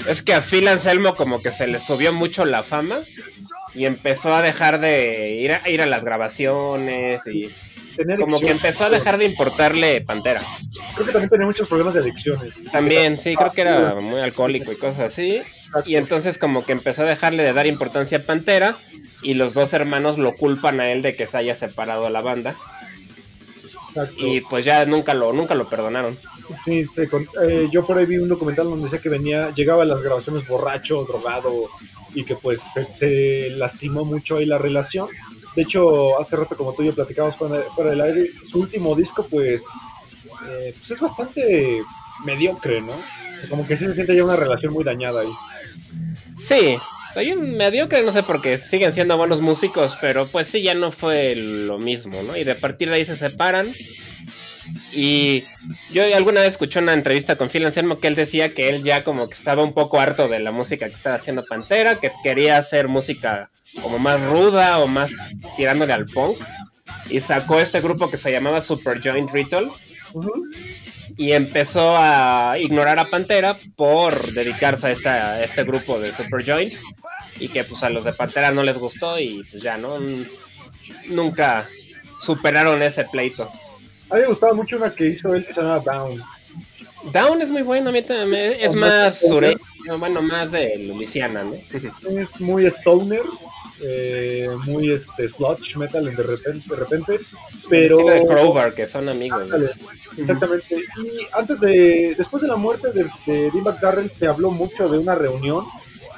[0.08, 2.98] es que a Phil Anselmo como que se le subió mucho la fama
[3.74, 7.54] y empezó a dejar de ir a, ir a las grabaciones y
[7.96, 10.40] Tenía como que empezó a dejar de importarle Pantera.
[10.94, 12.54] Creo que también tenía muchos problemas de adicciones.
[12.72, 15.42] También, sí, creo que era muy alcohólico y cosas así.
[15.84, 18.76] Y entonces como que empezó a dejarle de dar importancia a Pantera
[19.22, 22.22] y los dos hermanos lo culpan a él de que se haya separado a la
[22.22, 22.54] banda
[23.62, 24.14] Exacto.
[24.18, 26.16] y pues ya nunca lo nunca lo perdonaron.
[26.64, 29.86] Sí, con- eh, yo por ahí vi un documental donde decía que venía, llegaba a
[29.86, 31.52] las grabaciones borracho, drogado
[32.14, 35.08] y que pues se, se lastimó mucho ahí la relación.
[35.54, 39.26] De hecho, hace rato como tú y yo platicamos fuera del aire, su último disco
[39.28, 39.64] pues,
[40.48, 41.82] eh, pues es bastante
[42.24, 42.94] mediocre, ¿no?
[43.50, 45.32] Como que sí se siente ya una relación muy dañada ahí.
[46.38, 46.76] Sí,
[47.12, 50.74] soy un mediocre, no sé por qué siguen siendo buenos músicos, pero pues sí, ya
[50.74, 52.36] no fue lo mismo, ¿no?
[52.36, 53.74] Y de partir de ahí se separan.
[54.92, 55.44] Y
[55.92, 59.04] yo alguna vez escuché una entrevista con Phil Anselmo que él decía que él ya
[59.04, 62.58] como que estaba un poco harto de la música que estaba haciendo Pantera, que quería
[62.58, 63.48] hacer música
[63.82, 65.10] como más ruda o más
[65.56, 66.38] tirándole al punk.
[67.08, 69.70] Y sacó este grupo que se llamaba Super Joint Ritual.
[71.16, 76.74] Y empezó a ignorar a Pantera por dedicarse a, este grupo de Super Joint.
[77.38, 79.98] Y que pues a los de Pantera no les gustó y pues ya, ¿no?
[81.08, 81.66] Nunca
[82.20, 83.50] superaron ese pleito.
[84.12, 86.22] A mí me gustaba mucho una que hizo él que se llamaba Down.
[87.12, 89.58] Down es muy bueno, a mí también es más sureño,
[89.98, 91.54] bueno, más de Luisiana, ¿no?
[92.20, 93.22] Es muy stoner,
[93.80, 97.18] eh, muy este, sludge metal de repente, de repente
[97.70, 98.00] pero...
[98.00, 99.48] Estilo de Crowbar, que son amigos.
[99.48, 99.54] ¿no?
[99.54, 99.72] Ándale,
[100.18, 100.76] Exactamente.
[100.76, 104.98] Y antes de, después de la muerte de, de Dimebag Darrell, se habló mucho de
[104.98, 105.64] una reunión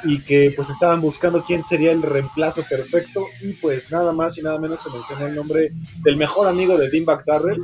[0.04, 4.42] y que pues estaban buscando quién sería el reemplazo perfecto y pues nada más y
[4.42, 7.62] nada menos se mencionó el nombre del mejor amigo de Dimebag Darrell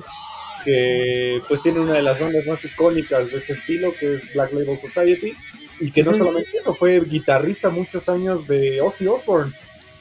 [0.65, 4.53] que pues tiene una de las bandas más icónicas de este estilo que es Black
[4.53, 5.35] Label Society
[5.81, 9.53] y que no solamente eso, fue guitarrista muchos años de Ozzy Osbourne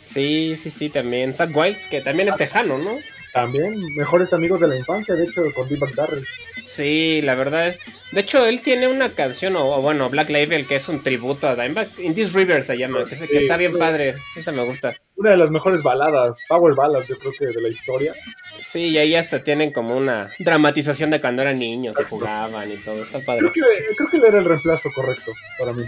[0.09, 1.33] Sí, sí, sí, también.
[1.33, 2.97] Zack Wild, que también es tejano, ¿no?
[3.33, 6.25] También mejores amigos de la infancia de hecho con Dimebag Darrell
[6.63, 7.79] Sí, la verdad es.
[8.11, 11.47] De hecho, él tiene una canción, o, o bueno, Black Label, que es un tributo
[11.47, 11.87] a Dimebag.
[11.97, 14.15] In This River se llama, que, que está bien padre.
[14.35, 14.93] Esa me gusta.
[15.15, 18.13] una de las mejores baladas, power ballads yo creo que de la historia
[18.61, 22.77] Sí, y ahí hasta tienen como una dramatización de cuando eran niños, que jugaban y
[22.77, 23.01] todo.
[23.01, 23.39] Está padre.
[23.39, 25.83] Creo que, creo que él era el reemplazo correcto para mí.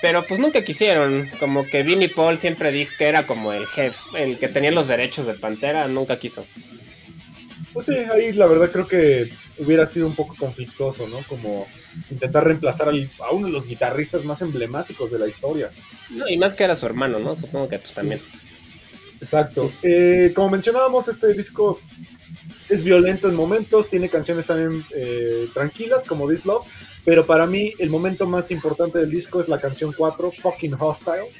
[0.00, 1.30] Pero pues nunca quisieron.
[1.38, 4.88] Como que Vinnie Paul siempre dijo que era como el jefe, el que tenía los
[4.88, 6.46] derechos de Pantera, nunca quiso.
[7.72, 11.18] Pues sí, ahí la verdad creo que hubiera sido un poco conflictuoso, ¿no?
[11.28, 11.66] Como
[12.10, 15.70] intentar reemplazar al- a uno de los guitarristas más emblemáticos de la historia.
[16.10, 17.36] No, y más que era su hermano, ¿no?
[17.36, 18.20] Supongo que pues también.
[19.20, 19.70] Exacto.
[19.82, 21.80] Eh, como mencionábamos, este disco
[22.68, 26.66] es violento en momentos, tiene canciones también eh, tranquilas como This Love,
[27.04, 31.22] pero para mí el momento más importante del disco es la canción 4, Fucking Hostile.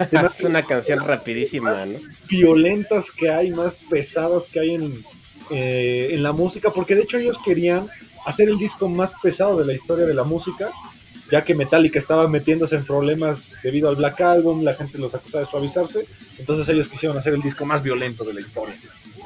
[0.00, 1.98] Es una canción rapidísima, ¿no?
[2.26, 5.04] violentas que hay, más pesadas que hay en,
[5.50, 7.88] eh, en la música, porque de hecho ellos querían
[8.24, 10.70] hacer el disco más pesado de la historia de la música,
[11.30, 15.44] ya que Metallica estaba metiéndose en problemas debido al Black Album, la gente los acusaba
[15.44, 16.04] de suavizarse,
[16.38, 18.74] entonces ellos quisieron hacer el disco más violento de la historia.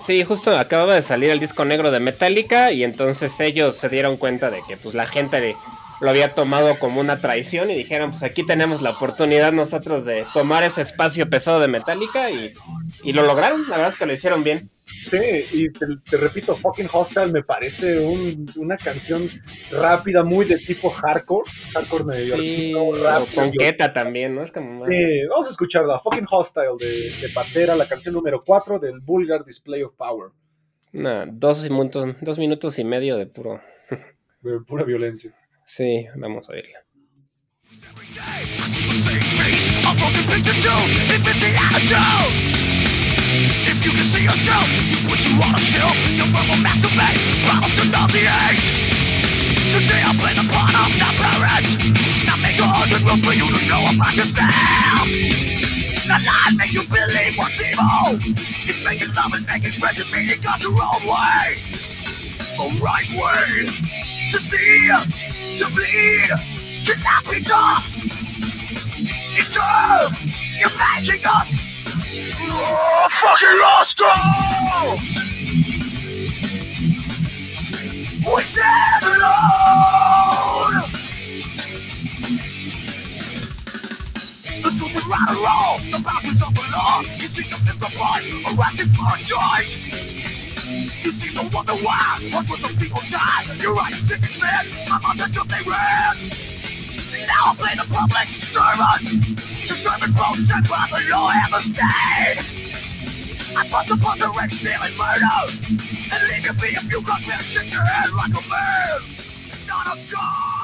[0.07, 4.17] Sí, justo acababa de salir el disco negro de Metallica y entonces ellos se dieron
[4.17, 5.57] cuenta de que pues la gente
[6.01, 10.27] lo había tomado como una traición y dijeron pues aquí tenemos la oportunidad nosotros de
[10.35, 12.51] tomar ese espacio pesado de Metallica y,
[13.03, 14.71] y lo lograron, la verdad es que lo hicieron bien.
[15.03, 15.19] Sí,
[15.53, 19.29] y te, te repito, Fucking Hostile me parece un- una canción
[19.71, 24.43] rápida, muy de tipo hardcore, hardcore medio Sí, rápido, o con Keta también, ¿no?
[24.43, 24.73] Es como...
[24.83, 25.99] Sí, vamos a escucharla.
[25.99, 30.31] Fucking Hostile de, de Pantera, la canción número 4 del Vulgar Display of Power.
[30.93, 33.61] Nah, dos, minutos, dos minutos y medio de puro...
[34.41, 35.35] De pura violencia.
[35.67, 36.85] Sí, vamos a oírla.
[43.69, 44.67] If you can see yourself,
[45.09, 48.61] what you wanna show, you will masturbate, bottles to nauseate.
[49.73, 51.65] Today I play the part of the parent.
[52.29, 54.53] Now make a hundred rules for you to know about yourself.
[56.05, 58.21] The lie make you believe what's evil.
[58.69, 61.57] It's making love and making friends and meaning got the wrong way.
[62.61, 64.93] The right way to see,
[65.59, 66.31] to bleed,
[66.85, 67.81] cannot be done.
[69.37, 70.29] It's true!
[70.61, 71.74] You're making us!
[71.97, 74.97] Oh, fucking lost all!
[78.35, 80.83] We stand alone!
[84.63, 87.03] The truth is right or wrong, the boundaries of the law.
[87.03, 87.57] You see the
[87.97, 89.73] part, arrested for a choice.
[91.05, 93.45] You seem to wonder why, what was some people die?
[93.61, 96.64] You're right, tickets, man, I'm on the job they ran.
[97.27, 99.03] Now I play the public servant
[99.69, 101.51] To serve and protect by the law and
[104.97, 105.39] murder
[106.29, 109.01] leave you be if you got me shake your head like a man
[109.69, 110.55] Not a god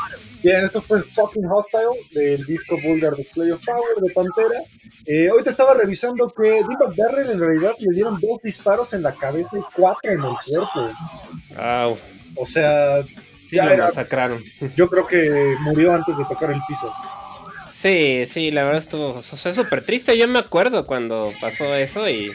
[0.43, 4.59] Bien, esto fue Fucking Hostile del disco Vulgar Display of Power de Pantera.
[5.05, 6.63] Eh, ahorita estaba revisando que
[6.97, 10.95] Darrell en realidad le dieron dos disparos en la cabeza y cuatro en el cuerpo.
[11.59, 11.99] Au,
[12.37, 13.01] O sea,
[13.51, 14.43] sí ya lo era- masacraron.
[14.77, 16.93] yo creo que murió antes de tocar el piso.
[17.73, 20.17] Sí, sí, la verdad estuvo o sea, súper triste.
[20.19, 22.33] Yo me acuerdo cuando pasó eso y.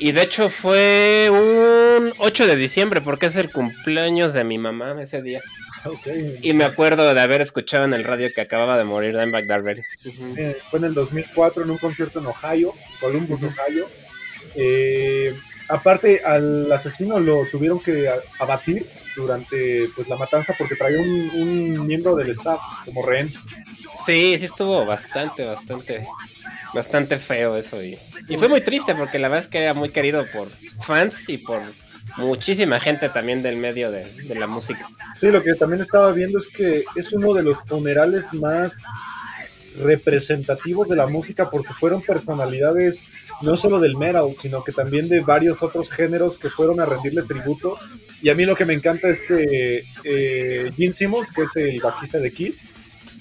[0.00, 5.02] Y de hecho fue un 8 de diciembre porque es el cumpleaños de mi mamá
[5.02, 5.42] ese día.
[5.84, 6.06] Ok.
[6.40, 9.82] Y me acuerdo de haber escuchado en el radio que acababa de morir Dimebag Darrell.
[10.36, 13.88] Eh, fue en el 2004 en un concierto en Ohio, Columbus, Ohio.
[14.54, 15.34] Eh,
[15.68, 18.08] aparte, al asesino lo tuvieron que
[18.38, 18.88] abatir
[19.18, 23.28] durante pues, la matanza porque traía un, un miembro del staff como rehén.
[24.06, 26.06] Sí, sí estuvo bastante, bastante,
[26.72, 27.82] bastante feo eso.
[27.82, 27.98] Y,
[28.28, 30.48] y fue muy triste porque la verdad es que era muy querido por
[30.80, 31.60] fans y por
[32.16, 34.86] muchísima gente también del medio de, de la música.
[35.18, 38.74] Sí, lo que también estaba viendo es que es uno de los funerales más
[39.82, 43.04] representativos de la música porque fueron personalidades
[43.42, 47.22] no solo del metal, sino que también de varios otros géneros que fueron a rendirle
[47.22, 47.76] tributo.
[48.22, 51.80] Y a mí lo que me encanta es que eh, Gene Simmons, que es el
[51.80, 52.70] bajista de Kiss,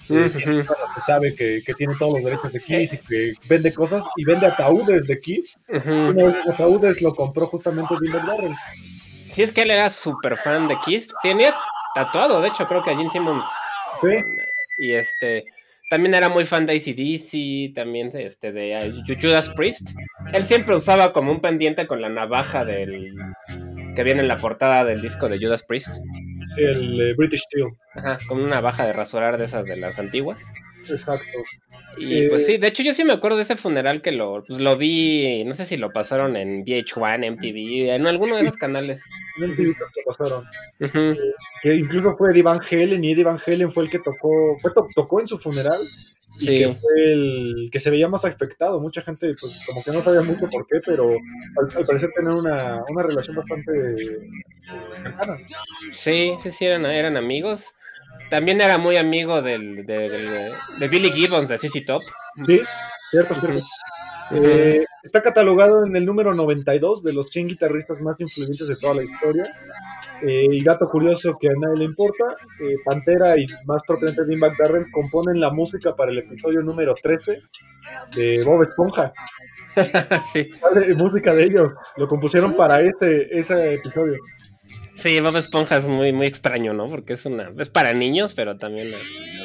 [0.09, 0.29] Ujú.
[0.39, 4.23] que sabe que, que tiene todos los derechos de Kiss y que vende cosas y
[4.23, 5.59] vende ataúdes de Kiss.
[5.67, 8.55] Uno de los ataúdes lo compró justamente Dimebag Darrell.
[9.33, 11.09] Sí, es que él era súper fan de Kiss.
[11.21, 11.53] Tenía
[11.93, 13.43] tatuado, de hecho, creo que a Gene Simmons.
[14.01, 14.23] Sí.
[14.79, 15.43] Y este.
[15.89, 18.77] También era muy fan de ACDC, también este, de
[19.21, 19.91] Judas Priest.
[20.33, 23.13] Él siempre usaba como un pendiente con la navaja del.
[23.95, 25.93] que viene en la portada del disco de Judas Priest.
[26.55, 27.67] Sí, el eh, British Steel.
[27.93, 30.41] Ajá, con una navaja de rasurar de esas de las antiguas.
[30.91, 31.25] Exacto.
[31.97, 34.43] Y Eh, pues sí, de hecho yo sí me acuerdo de ese funeral que lo,
[34.47, 38.57] pues, lo vi, no sé si lo pasaron en VH1, MTV, en alguno de esos
[38.57, 39.01] canales.
[39.41, 40.43] En video que pasaron.
[40.79, 41.17] Ujú.
[41.63, 44.71] que incluso fue Eddie Van Halen y Eddie Van Halen fue el que tocó, fue
[44.73, 45.79] to- tocó en su funeral
[46.39, 46.59] y Sí.
[46.59, 48.79] que fue el que se veía más afectado.
[48.79, 52.31] Mucha gente pues como que no sabía mucho por qué, pero al, al parecer tener
[52.31, 54.27] una, una relación bastante eh,
[55.03, 55.37] cercana.
[55.91, 57.65] Sí, sí, sí, eran, eran amigos.
[58.29, 62.03] También era muy amigo del, del- del- de Billy Gibbons de CC Top.
[62.45, 62.61] Sí,
[63.11, 63.59] cierto, cierto.
[64.31, 68.95] Eh, está catalogado en el número 92 de los 100 guitarristas más influyentes de toda
[68.95, 69.45] la historia.
[70.27, 72.23] Eh, y dato curioso que a nadie le importa,
[72.59, 77.41] eh, Pantera y más propiamente Dean Darrell componen la música para el episodio número 13
[78.15, 79.13] de Bob Esponja.
[80.33, 80.49] sí.
[80.97, 84.15] Música de ellos, lo compusieron para ese, ese episodio.
[84.97, 86.89] Sí, Bob Esponja es muy, muy extraño, ¿no?
[86.89, 87.51] Porque es una.
[87.59, 88.97] es para niños, pero también eh,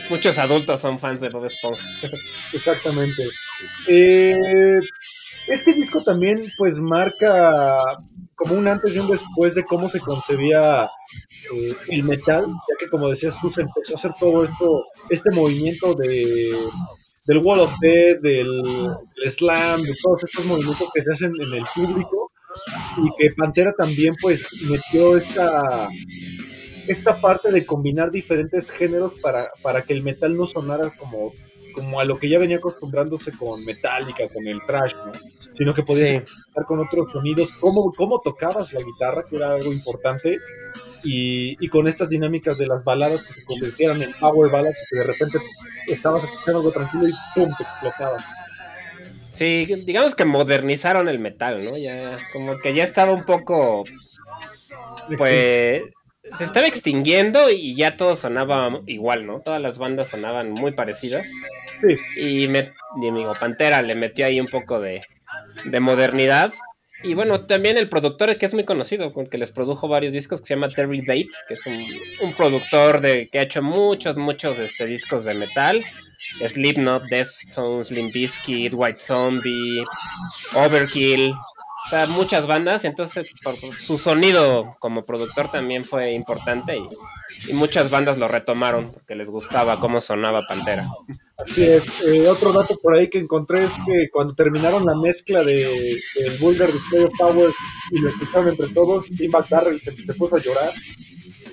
[0.08, 1.86] muchos adultos son fans de Bob Esponja.
[2.54, 3.22] Exactamente.
[3.86, 4.80] Eh,
[5.46, 7.76] este disco también pues marca
[8.34, 12.88] como un antes y un después de cómo se concebía eh, el metal, ya que
[12.88, 14.80] como decías tú, se empezó a hacer todo esto,
[15.10, 16.50] este movimiento de
[17.24, 18.50] del Wall of Death, del,
[19.16, 22.21] del slam, de todos estos movimientos que se hacen en el público
[22.98, 25.88] y que Pantera también pues metió esta
[26.88, 31.32] esta parte de combinar diferentes géneros para, para que el metal no sonara como,
[31.74, 35.12] como a lo que ya venía acostumbrándose con Metallica, con el trash, ¿no?
[35.56, 36.14] Sino que podías Sí.
[36.48, 40.38] estar con otros sonidos, cómo, cómo tocabas la guitarra, que era algo importante,
[41.04, 44.98] y, y con estas dinámicas de las baladas que se convirtieran en power ballads, que
[44.98, 45.38] de repente
[45.86, 47.48] estabas escuchando algo tranquilo y ¡pum!
[47.56, 48.16] te explotaba.
[49.42, 51.76] Sí, digamos que modernizaron el metal, ¿no?
[51.76, 53.82] Ya, como que ya estaba un poco.
[55.18, 55.82] Pues.
[56.38, 59.40] Se estaba extinguiendo y ya todo sonaba igual, ¿no?
[59.40, 61.26] Todas las bandas sonaban muy parecidas.
[61.80, 65.00] Sí, Y, me, y mi amigo Pantera le metió ahí un poco de,
[65.64, 66.52] de modernidad.
[67.04, 70.46] Y bueno, también el productor que es muy conocido, porque les produjo varios discos, que
[70.46, 71.84] se llama Terry Date, que es un,
[72.20, 75.84] un productor de, que ha hecho muchos, muchos este, discos de metal.
[76.48, 79.82] Slipknot, Deftones, Limp Bizkit, White Zombie,
[80.54, 83.26] Overkill, o sea, muchas bandas, entonces
[83.84, 86.88] su sonido como productor también fue importante y,
[87.48, 90.86] y muchas bandas lo retomaron porque les gustaba cómo sonaba Pantera.
[91.36, 91.82] Así es.
[92.04, 96.38] Eh, otro dato por ahí que encontré es que cuando terminaron la mezcla de, del
[96.38, 97.50] Vulgar Display of Power
[97.90, 100.72] y lo escucharon entre todos, Tim Darrell se, se puso a llorar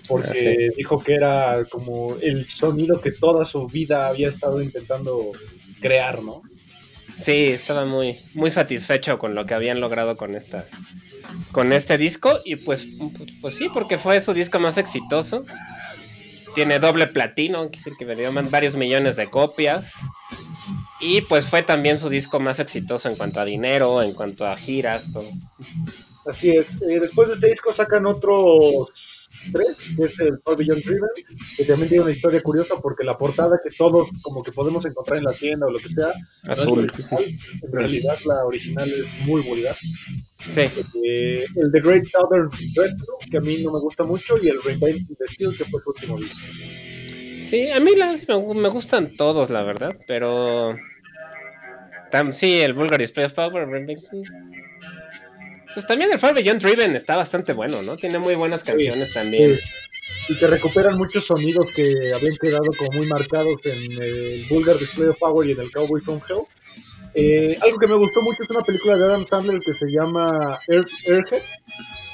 [0.08, 5.32] porque dijo que era como el sonido que toda su vida había estado intentando
[5.80, 6.42] crear, ¿no?
[7.24, 10.66] Sí, estaba muy, muy satisfecho con lo que habían logrado con esta,
[11.52, 12.88] con este disco y pues,
[13.42, 15.46] pues sí, porque fue su disco más exitoso.
[16.56, 19.92] Tiene doble platino, quiere decir que vendió varios millones de copias.
[21.02, 24.58] Y pues fue también su disco más exitoso en cuanto a dinero, en cuanto a
[24.58, 25.30] giras, todo.
[26.28, 26.76] Así es.
[26.82, 29.19] Eh, después de este disco sacan otros
[29.54, 31.10] tres, que es el Beyond Driven,
[31.58, 35.18] que también tiene una historia curiosa porque la portada que todos como que podemos encontrar
[35.20, 36.08] en la tienda o lo que sea,
[36.46, 36.80] no es Azul.
[36.80, 37.24] original.
[37.64, 39.76] en realidad la original es muy vulgar.
[39.76, 40.62] Sí,
[41.08, 44.62] Eh, el The Great Southern Retro, que a mí no me gusta mucho, y el
[44.64, 46.40] Reinventing the Steel, que fue su último disco.
[47.50, 50.76] sí, a mí la- sí me, gu- me gustan todos, la verdad, pero...
[52.12, 53.68] tam- sí, el Vulgar Display of Power.
[55.74, 57.96] Pues también el Far Beyond Driven está bastante bueno, ¿no?
[57.96, 59.56] Tiene muy buenas canciones también.
[59.56, 59.62] Sí.
[60.30, 65.10] y que recuperan muchos sonidos que habían quedado como muy marcados en el Vulgar Display
[65.10, 66.44] of Power y en el Cowboy from Hell.
[67.16, 70.60] Eh, algo que me gustó mucho es una película de Adam Sandler que se llama
[70.68, 71.42] Earth, Airhead.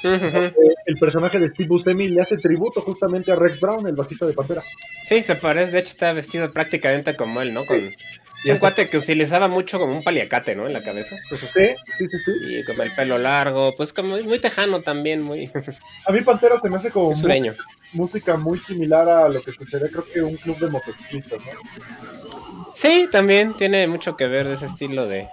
[0.03, 0.53] Eh,
[0.85, 4.33] el personaje de Steve Buscemi le hace tributo justamente a Rex Brown, el bajista de
[4.33, 4.61] Pantera.
[5.07, 7.65] Sí, se parece, de hecho está vestido prácticamente como él, ¿no?
[7.65, 7.91] Con
[8.51, 10.67] un cuate que utilizaba mucho como un paliacate, ¿no?
[10.67, 11.15] En la cabeza.
[11.31, 12.31] Sí, sí, sí, sí.
[12.59, 15.51] Y como el pelo largo, pues como muy tejano también, muy...
[16.05, 17.53] A mí Pantera se me hace como sureño.
[17.93, 22.71] música muy similar a lo que escucharía creo que un club de motociclistas, ¿no?
[22.75, 25.27] Sí, también tiene mucho que ver de ese estilo de...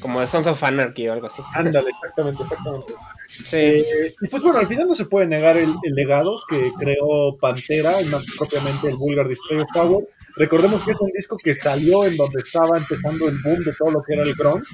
[0.00, 1.40] Como de Sons of Anarchy o algo así.
[1.54, 2.92] Ándale, exactamente, exactamente.
[3.30, 3.56] Sí.
[3.56, 7.36] Eh, y pues bueno, al final no se puede negar el, el legado que creó
[7.40, 10.04] Pantera, y más propiamente el Vulgar Display of Power.
[10.36, 13.90] Recordemos que es un disco que salió en donde estaba empezando el boom de todo
[13.90, 14.68] lo que era el grunge,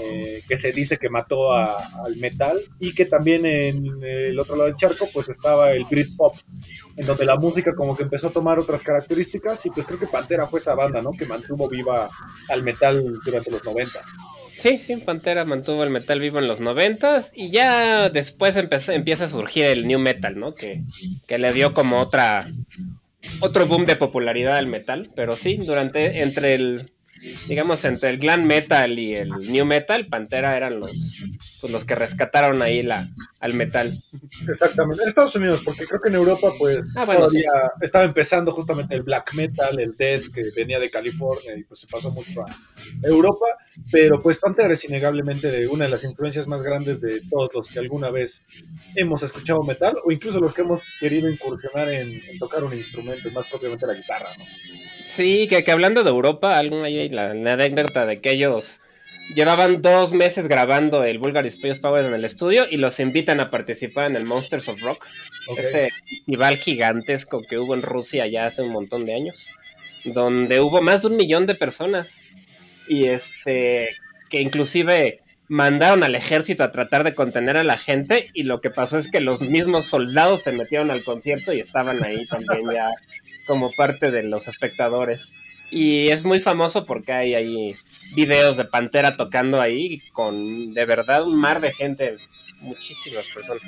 [0.00, 1.76] eh, que se dice que mató al
[2.18, 6.36] metal, y que también en el otro lado del charco pues estaba el Britpop,
[6.96, 10.06] en donde la música como que empezó a tomar otras características, y pues creo que
[10.06, 11.12] Pantera fue esa banda, ¿no?
[11.12, 12.08] Que mantuvo viva
[12.48, 14.06] al metal durante los noventas.
[14.56, 19.28] Sí, sí, Pantera mantuvo el metal vivo en los noventas y ya después empieza a
[19.28, 20.54] surgir el new metal, ¿no?
[20.54, 20.82] Que,
[21.26, 22.46] que le dio como otra
[23.40, 26.82] otro boom de popularidad al metal, pero sí, durante entre el
[27.48, 30.92] digamos entre el glam metal y el new metal, Pantera eran los
[31.60, 33.08] pues, los que rescataron ahí la
[33.40, 33.92] al metal.
[34.48, 37.50] Exactamente, en Estados Unidos, porque creo que en Europa pues Ah, bueno, todavía
[37.80, 41.86] estaba empezando justamente el black metal, el death que venía de California y pues se
[41.86, 42.46] pasó mucho a
[43.02, 43.46] Europa,
[43.90, 47.68] pero pues Pantera es innegablemente de una de las influencias más grandes de todos los
[47.68, 48.44] que alguna vez
[48.94, 53.30] hemos escuchado metal o incluso los que hemos querido incursionar en, en tocar un instrumento,
[53.30, 54.44] más propiamente la guitarra, ¿no?
[55.04, 58.80] Sí, que, que hablando de Europa, algún ahí la, la anécdota de que ellos
[59.34, 63.40] llevaban dos meses grabando el Vulgar Display of Power en el estudio y los invitan
[63.40, 65.04] a participar en el Monsters of Rock,
[65.56, 69.50] este festival gigantesco que hubo en Rusia ya hace un montón de años,
[70.04, 72.20] donde hubo más de un millón de personas
[72.88, 73.90] y este
[74.28, 78.70] que inclusive mandaron al ejército a tratar de contener a la gente y lo que
[78.70, 82.90] pasó es que los mismos soldados se metieron al concierto y estaban ahí también ya
[83.46, 85.30] como parte de los espectadores.
[85.70, 87.76] Y es muy famoso porque hay ahí
[88.14, 92.16] videos de Pantera tocando ahí con de verdad un mar de gente,
[92.60, 93.62] muchísimas personas.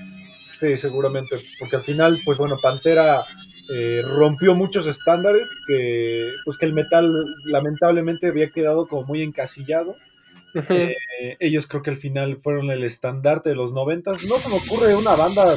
[0.59, 3.23] Sí, seguramente, porque al final, pues bueno, Pantera
[3.75, 7.13] eh, rompió muchos estándares que, pues que el metal
[7.45, 9.97] lamentablemente había quedado como muy encasillado.
[10.69, 14.23] Eh, ellos creo que al final fueron el estandarte de los noventas.
[14.25, 15.57] No se me ocurre una banda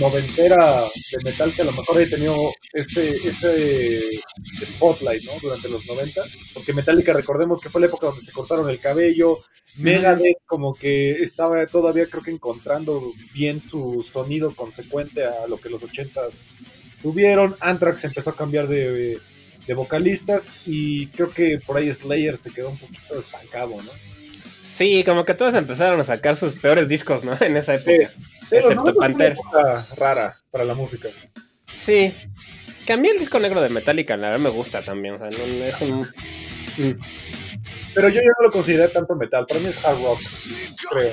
[0.00, 4.20] noventera de metal que a lo mejor haya tenido este, este
[4.60, 5.32] spotlight, ¿no?
[5.40, 6.32] Durante los noventas.
[6.52, 9.38] Porque Metallica, recordemos que fue la época donde se cortaron el cabello.
[9.76, 15.68] Megadeth como que estaba todavía creo que encontrando bien su sonido consecuente a lo que
[15.68, 16.52] los ochentas
[17.02, 17.56] tuvieron.
[17.60, 19.18] Anthrax empezó a cambiar de,
[19.66, 24.13] de vocalistas y creo que por ahí Slayer se quedó un poquito estancado, ¿no?
[24.76, 27.36] Sí, como que todos empezaron a sacar sus peores discos, ¿no?
[27.40, 28.10] En esa época.
[28.50, 31.08] Pero Excepto época rara para la música.
[31.74, 32.12] Sí.
[32.84, 35.14] Que a mí el disco negro de Metallica, la verdad, me gusta también.
[35.14, 35.98] O sea, no, no es un.
[36.76, 36.98] Mm.
[37.94, 40.20] Pero yo ya no lo consideré tanto metal, para mí es hard rock,
[40.90, 41.12] creo.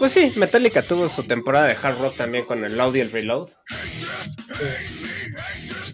[0.00, 3.12] Pues sí, Metallica tuvo su temporada de hard rock también con el Loud y el
[3.12, 3.50] Reload.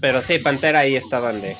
[0.00, 1.56] Pero sí, Pantera ahí estaban de.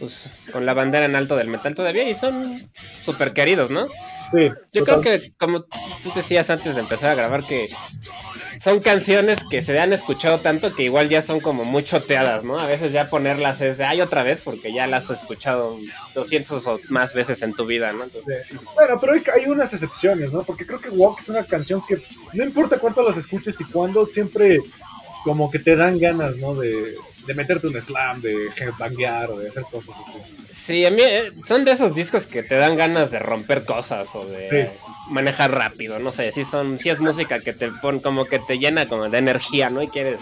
[0.00, 2.70] Pues con la bandera en alto del metal todavía y son
[3.02, 3.88] súper queridos, ¿no?
[4.34, 5.00] Sí, Yo total.
[5.00, 7.68] creo que, como tú decías antes de empezar a grabar, que
[8.60, 12.58] son canciones que se han escuchado tanto que igual ya son como muy choteadas, ¿no?
[12.58, 15.78] A veces ya ponerlas es de, ay, otra vez, porque ya las has escuchado
[16.14, 18.04] 200 o más veces en tu vida, ¿no?
[18.04, 18.56] Entonces, Sí.
[18.74, 20.42] Bueno, pero hay, hay unas excepciones, ¿no?
[20.44, 24.06] Porque creo que Walk es una canción que no importa cuánto las escuches y cuándo,
[24.06, 24.58] siempre
[25.24, 26.54] como que te dan ganas, ¿no?
[26.54, 26.94] De,
[27.26, 30.18] de meterte un slam, de headbanguear o de hacer cosas así.
[30.46, 34.08] sí, a mí eh, son de esos discos que te dan ganas de romper cosas
[34.14, 34.78] o de Sí.
[35.10, 38.58] manejar rápido, no sé, sí son, sí es música que te pone como que te
[38.58, 39.82] llena como de energía, ¿no?
[39.82, 40.20] Y quieres,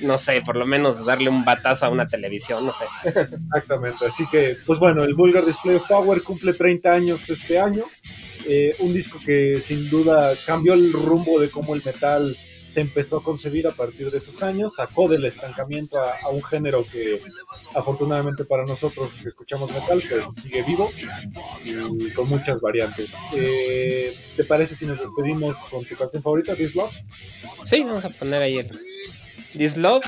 [0.00, 3.08] no sé, por lo menos darle un batazo a una televisión, no sé.
[3.20, 7.84] Exactamente, así que, pues bueno, el Vulgar Display of Power cumple 30 años este año.
[8.48, 12.36] Eh, un disco que sin duda cambió el rumbo de cómo el metal
[12.76, 16.84] se empezó a concebir a partir de esos años, sacó del estancamiento a, un género
[16.84, 17.22] que
[17.74, 20.90] afortunadamente para nosotros que escuchamos metal, pues sigue vivo
[21.64, 23.14] y con muchas variantes.
[23.34, 26.74] Eh, ¿Te parece si nos despedimos con tu canción favorita, This?
[27.64, 28.70] Sí, vamos a poner ahí el,
[29.56, 30.04] This Love.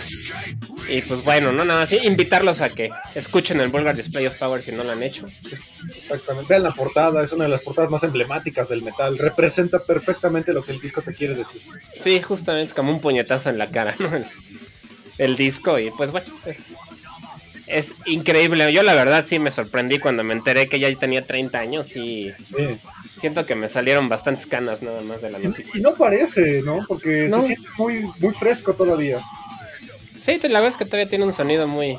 [0.88, 4.62] Y pues bueno, no nada así, invitarlos a que escuchen el Vulgar Display of Power
[4.62, 5.26] si no lo han hecho.
[5.96, 6.48] Exactamente.
[6.48, 9.18] Vean la portada, es una de las portadas más emblemáticas del metal.
[9.18, 11.60] Representa perfectamente lo que el disco te quiere decir.
[12.02, 14.08] Sí, justamente es como un puñetazo en la cara, ¿no?
[14.16, 14.26] El,
[15.18, 16.58] el disco y pues bueno, es,
[17.66, 18.72] es increíble.
[18.72, 22.32] Yo la verdad sí me sorprendí cuando me enteré que ya tenía 30 años y
[22.42, 22.78] Sí.
[23.18, 25.72] Siento que me salieron bastantes canas nada más de la noticia.
[25.78, 26.84] Y, no parece, ¿no?
[26.88, 27.40] Porque No.
[27.40, 29.18] se siente muy, muy fresco todavía.
[30.24, 31.98] Sí, la verdad es que todavía tiene un sonido muy...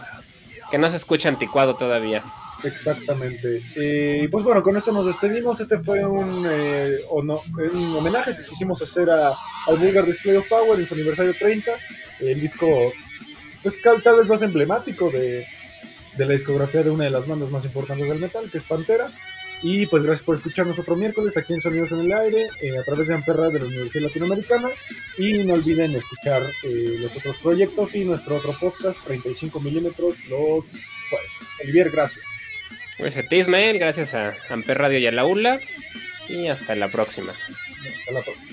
[0.71, 2.23] que no se escucha anticuado todavía.
[2.63, 3.61] Exactamente.
[3.75, 5.59] Eh, Y pues bueno, con esto nos despedimos.
[5.61, 7.41] Este fue un, eh, ono-
[7.73, 9.29] un homenaje que quisimos hacer a,
[9.67, 11.71] al Vulgar Display of Power en su aniversario 30.
[12.19, 12.67] El disco,
[13.63, 15.47] pues tal, tal vez más emblemático de,
[16.17, 19.05] de la discografía de una de las bandas más importantes del metal, que es Pantera.
[19.61, 22.83] Y pues gracias por escucharnos otro miércoles aquí en Sonidos en el Aire, eh, a
[22.83, 24.69] través de Amperra de la Universidad Latinoamericana.
[25.17, 30.89] Y no olviden escuchar eh, los otros proyectos y nuestro otro podcast, 35 milímetros, los
[31.09, 31.29] jueves.
[31.63, 32.25] Olivier, gracias.
[32.97, 35.59] Gracias a ti, Ismael, gracias a Amper Radio y a la ULA.
[36.29, 37.31] Y hasta la próxima.
[37.31, 38.48] Hasta la próxima.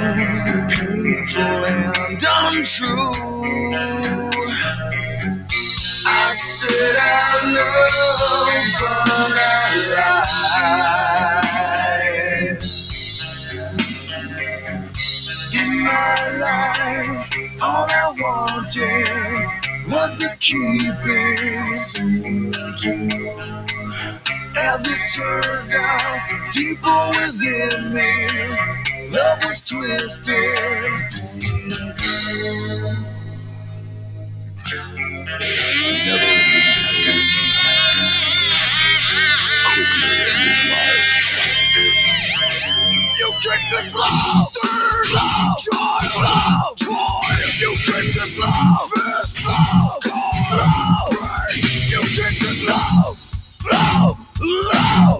[0.00, 3.12] Painful and untrue,
[6.06, 9.66] I said I love, but I
[12.50, 12.62] lied.
[15.60, 17.28] In my life,
[17.62, 23.36] all I wanted was the keeping someone like you.
[24.56, 26.20] As it turns out,
[26.52, 28.10] deeper within me,
[29.10, 30.36] love was twisted.
[43.18, 47.44] You keep this love, third love, joy, love, joy.
[47.58, 51.56] You keep this love, first love, score, love, right.
[51.90, 53.18] You keep this love,
[53.72, 55.19] love, love.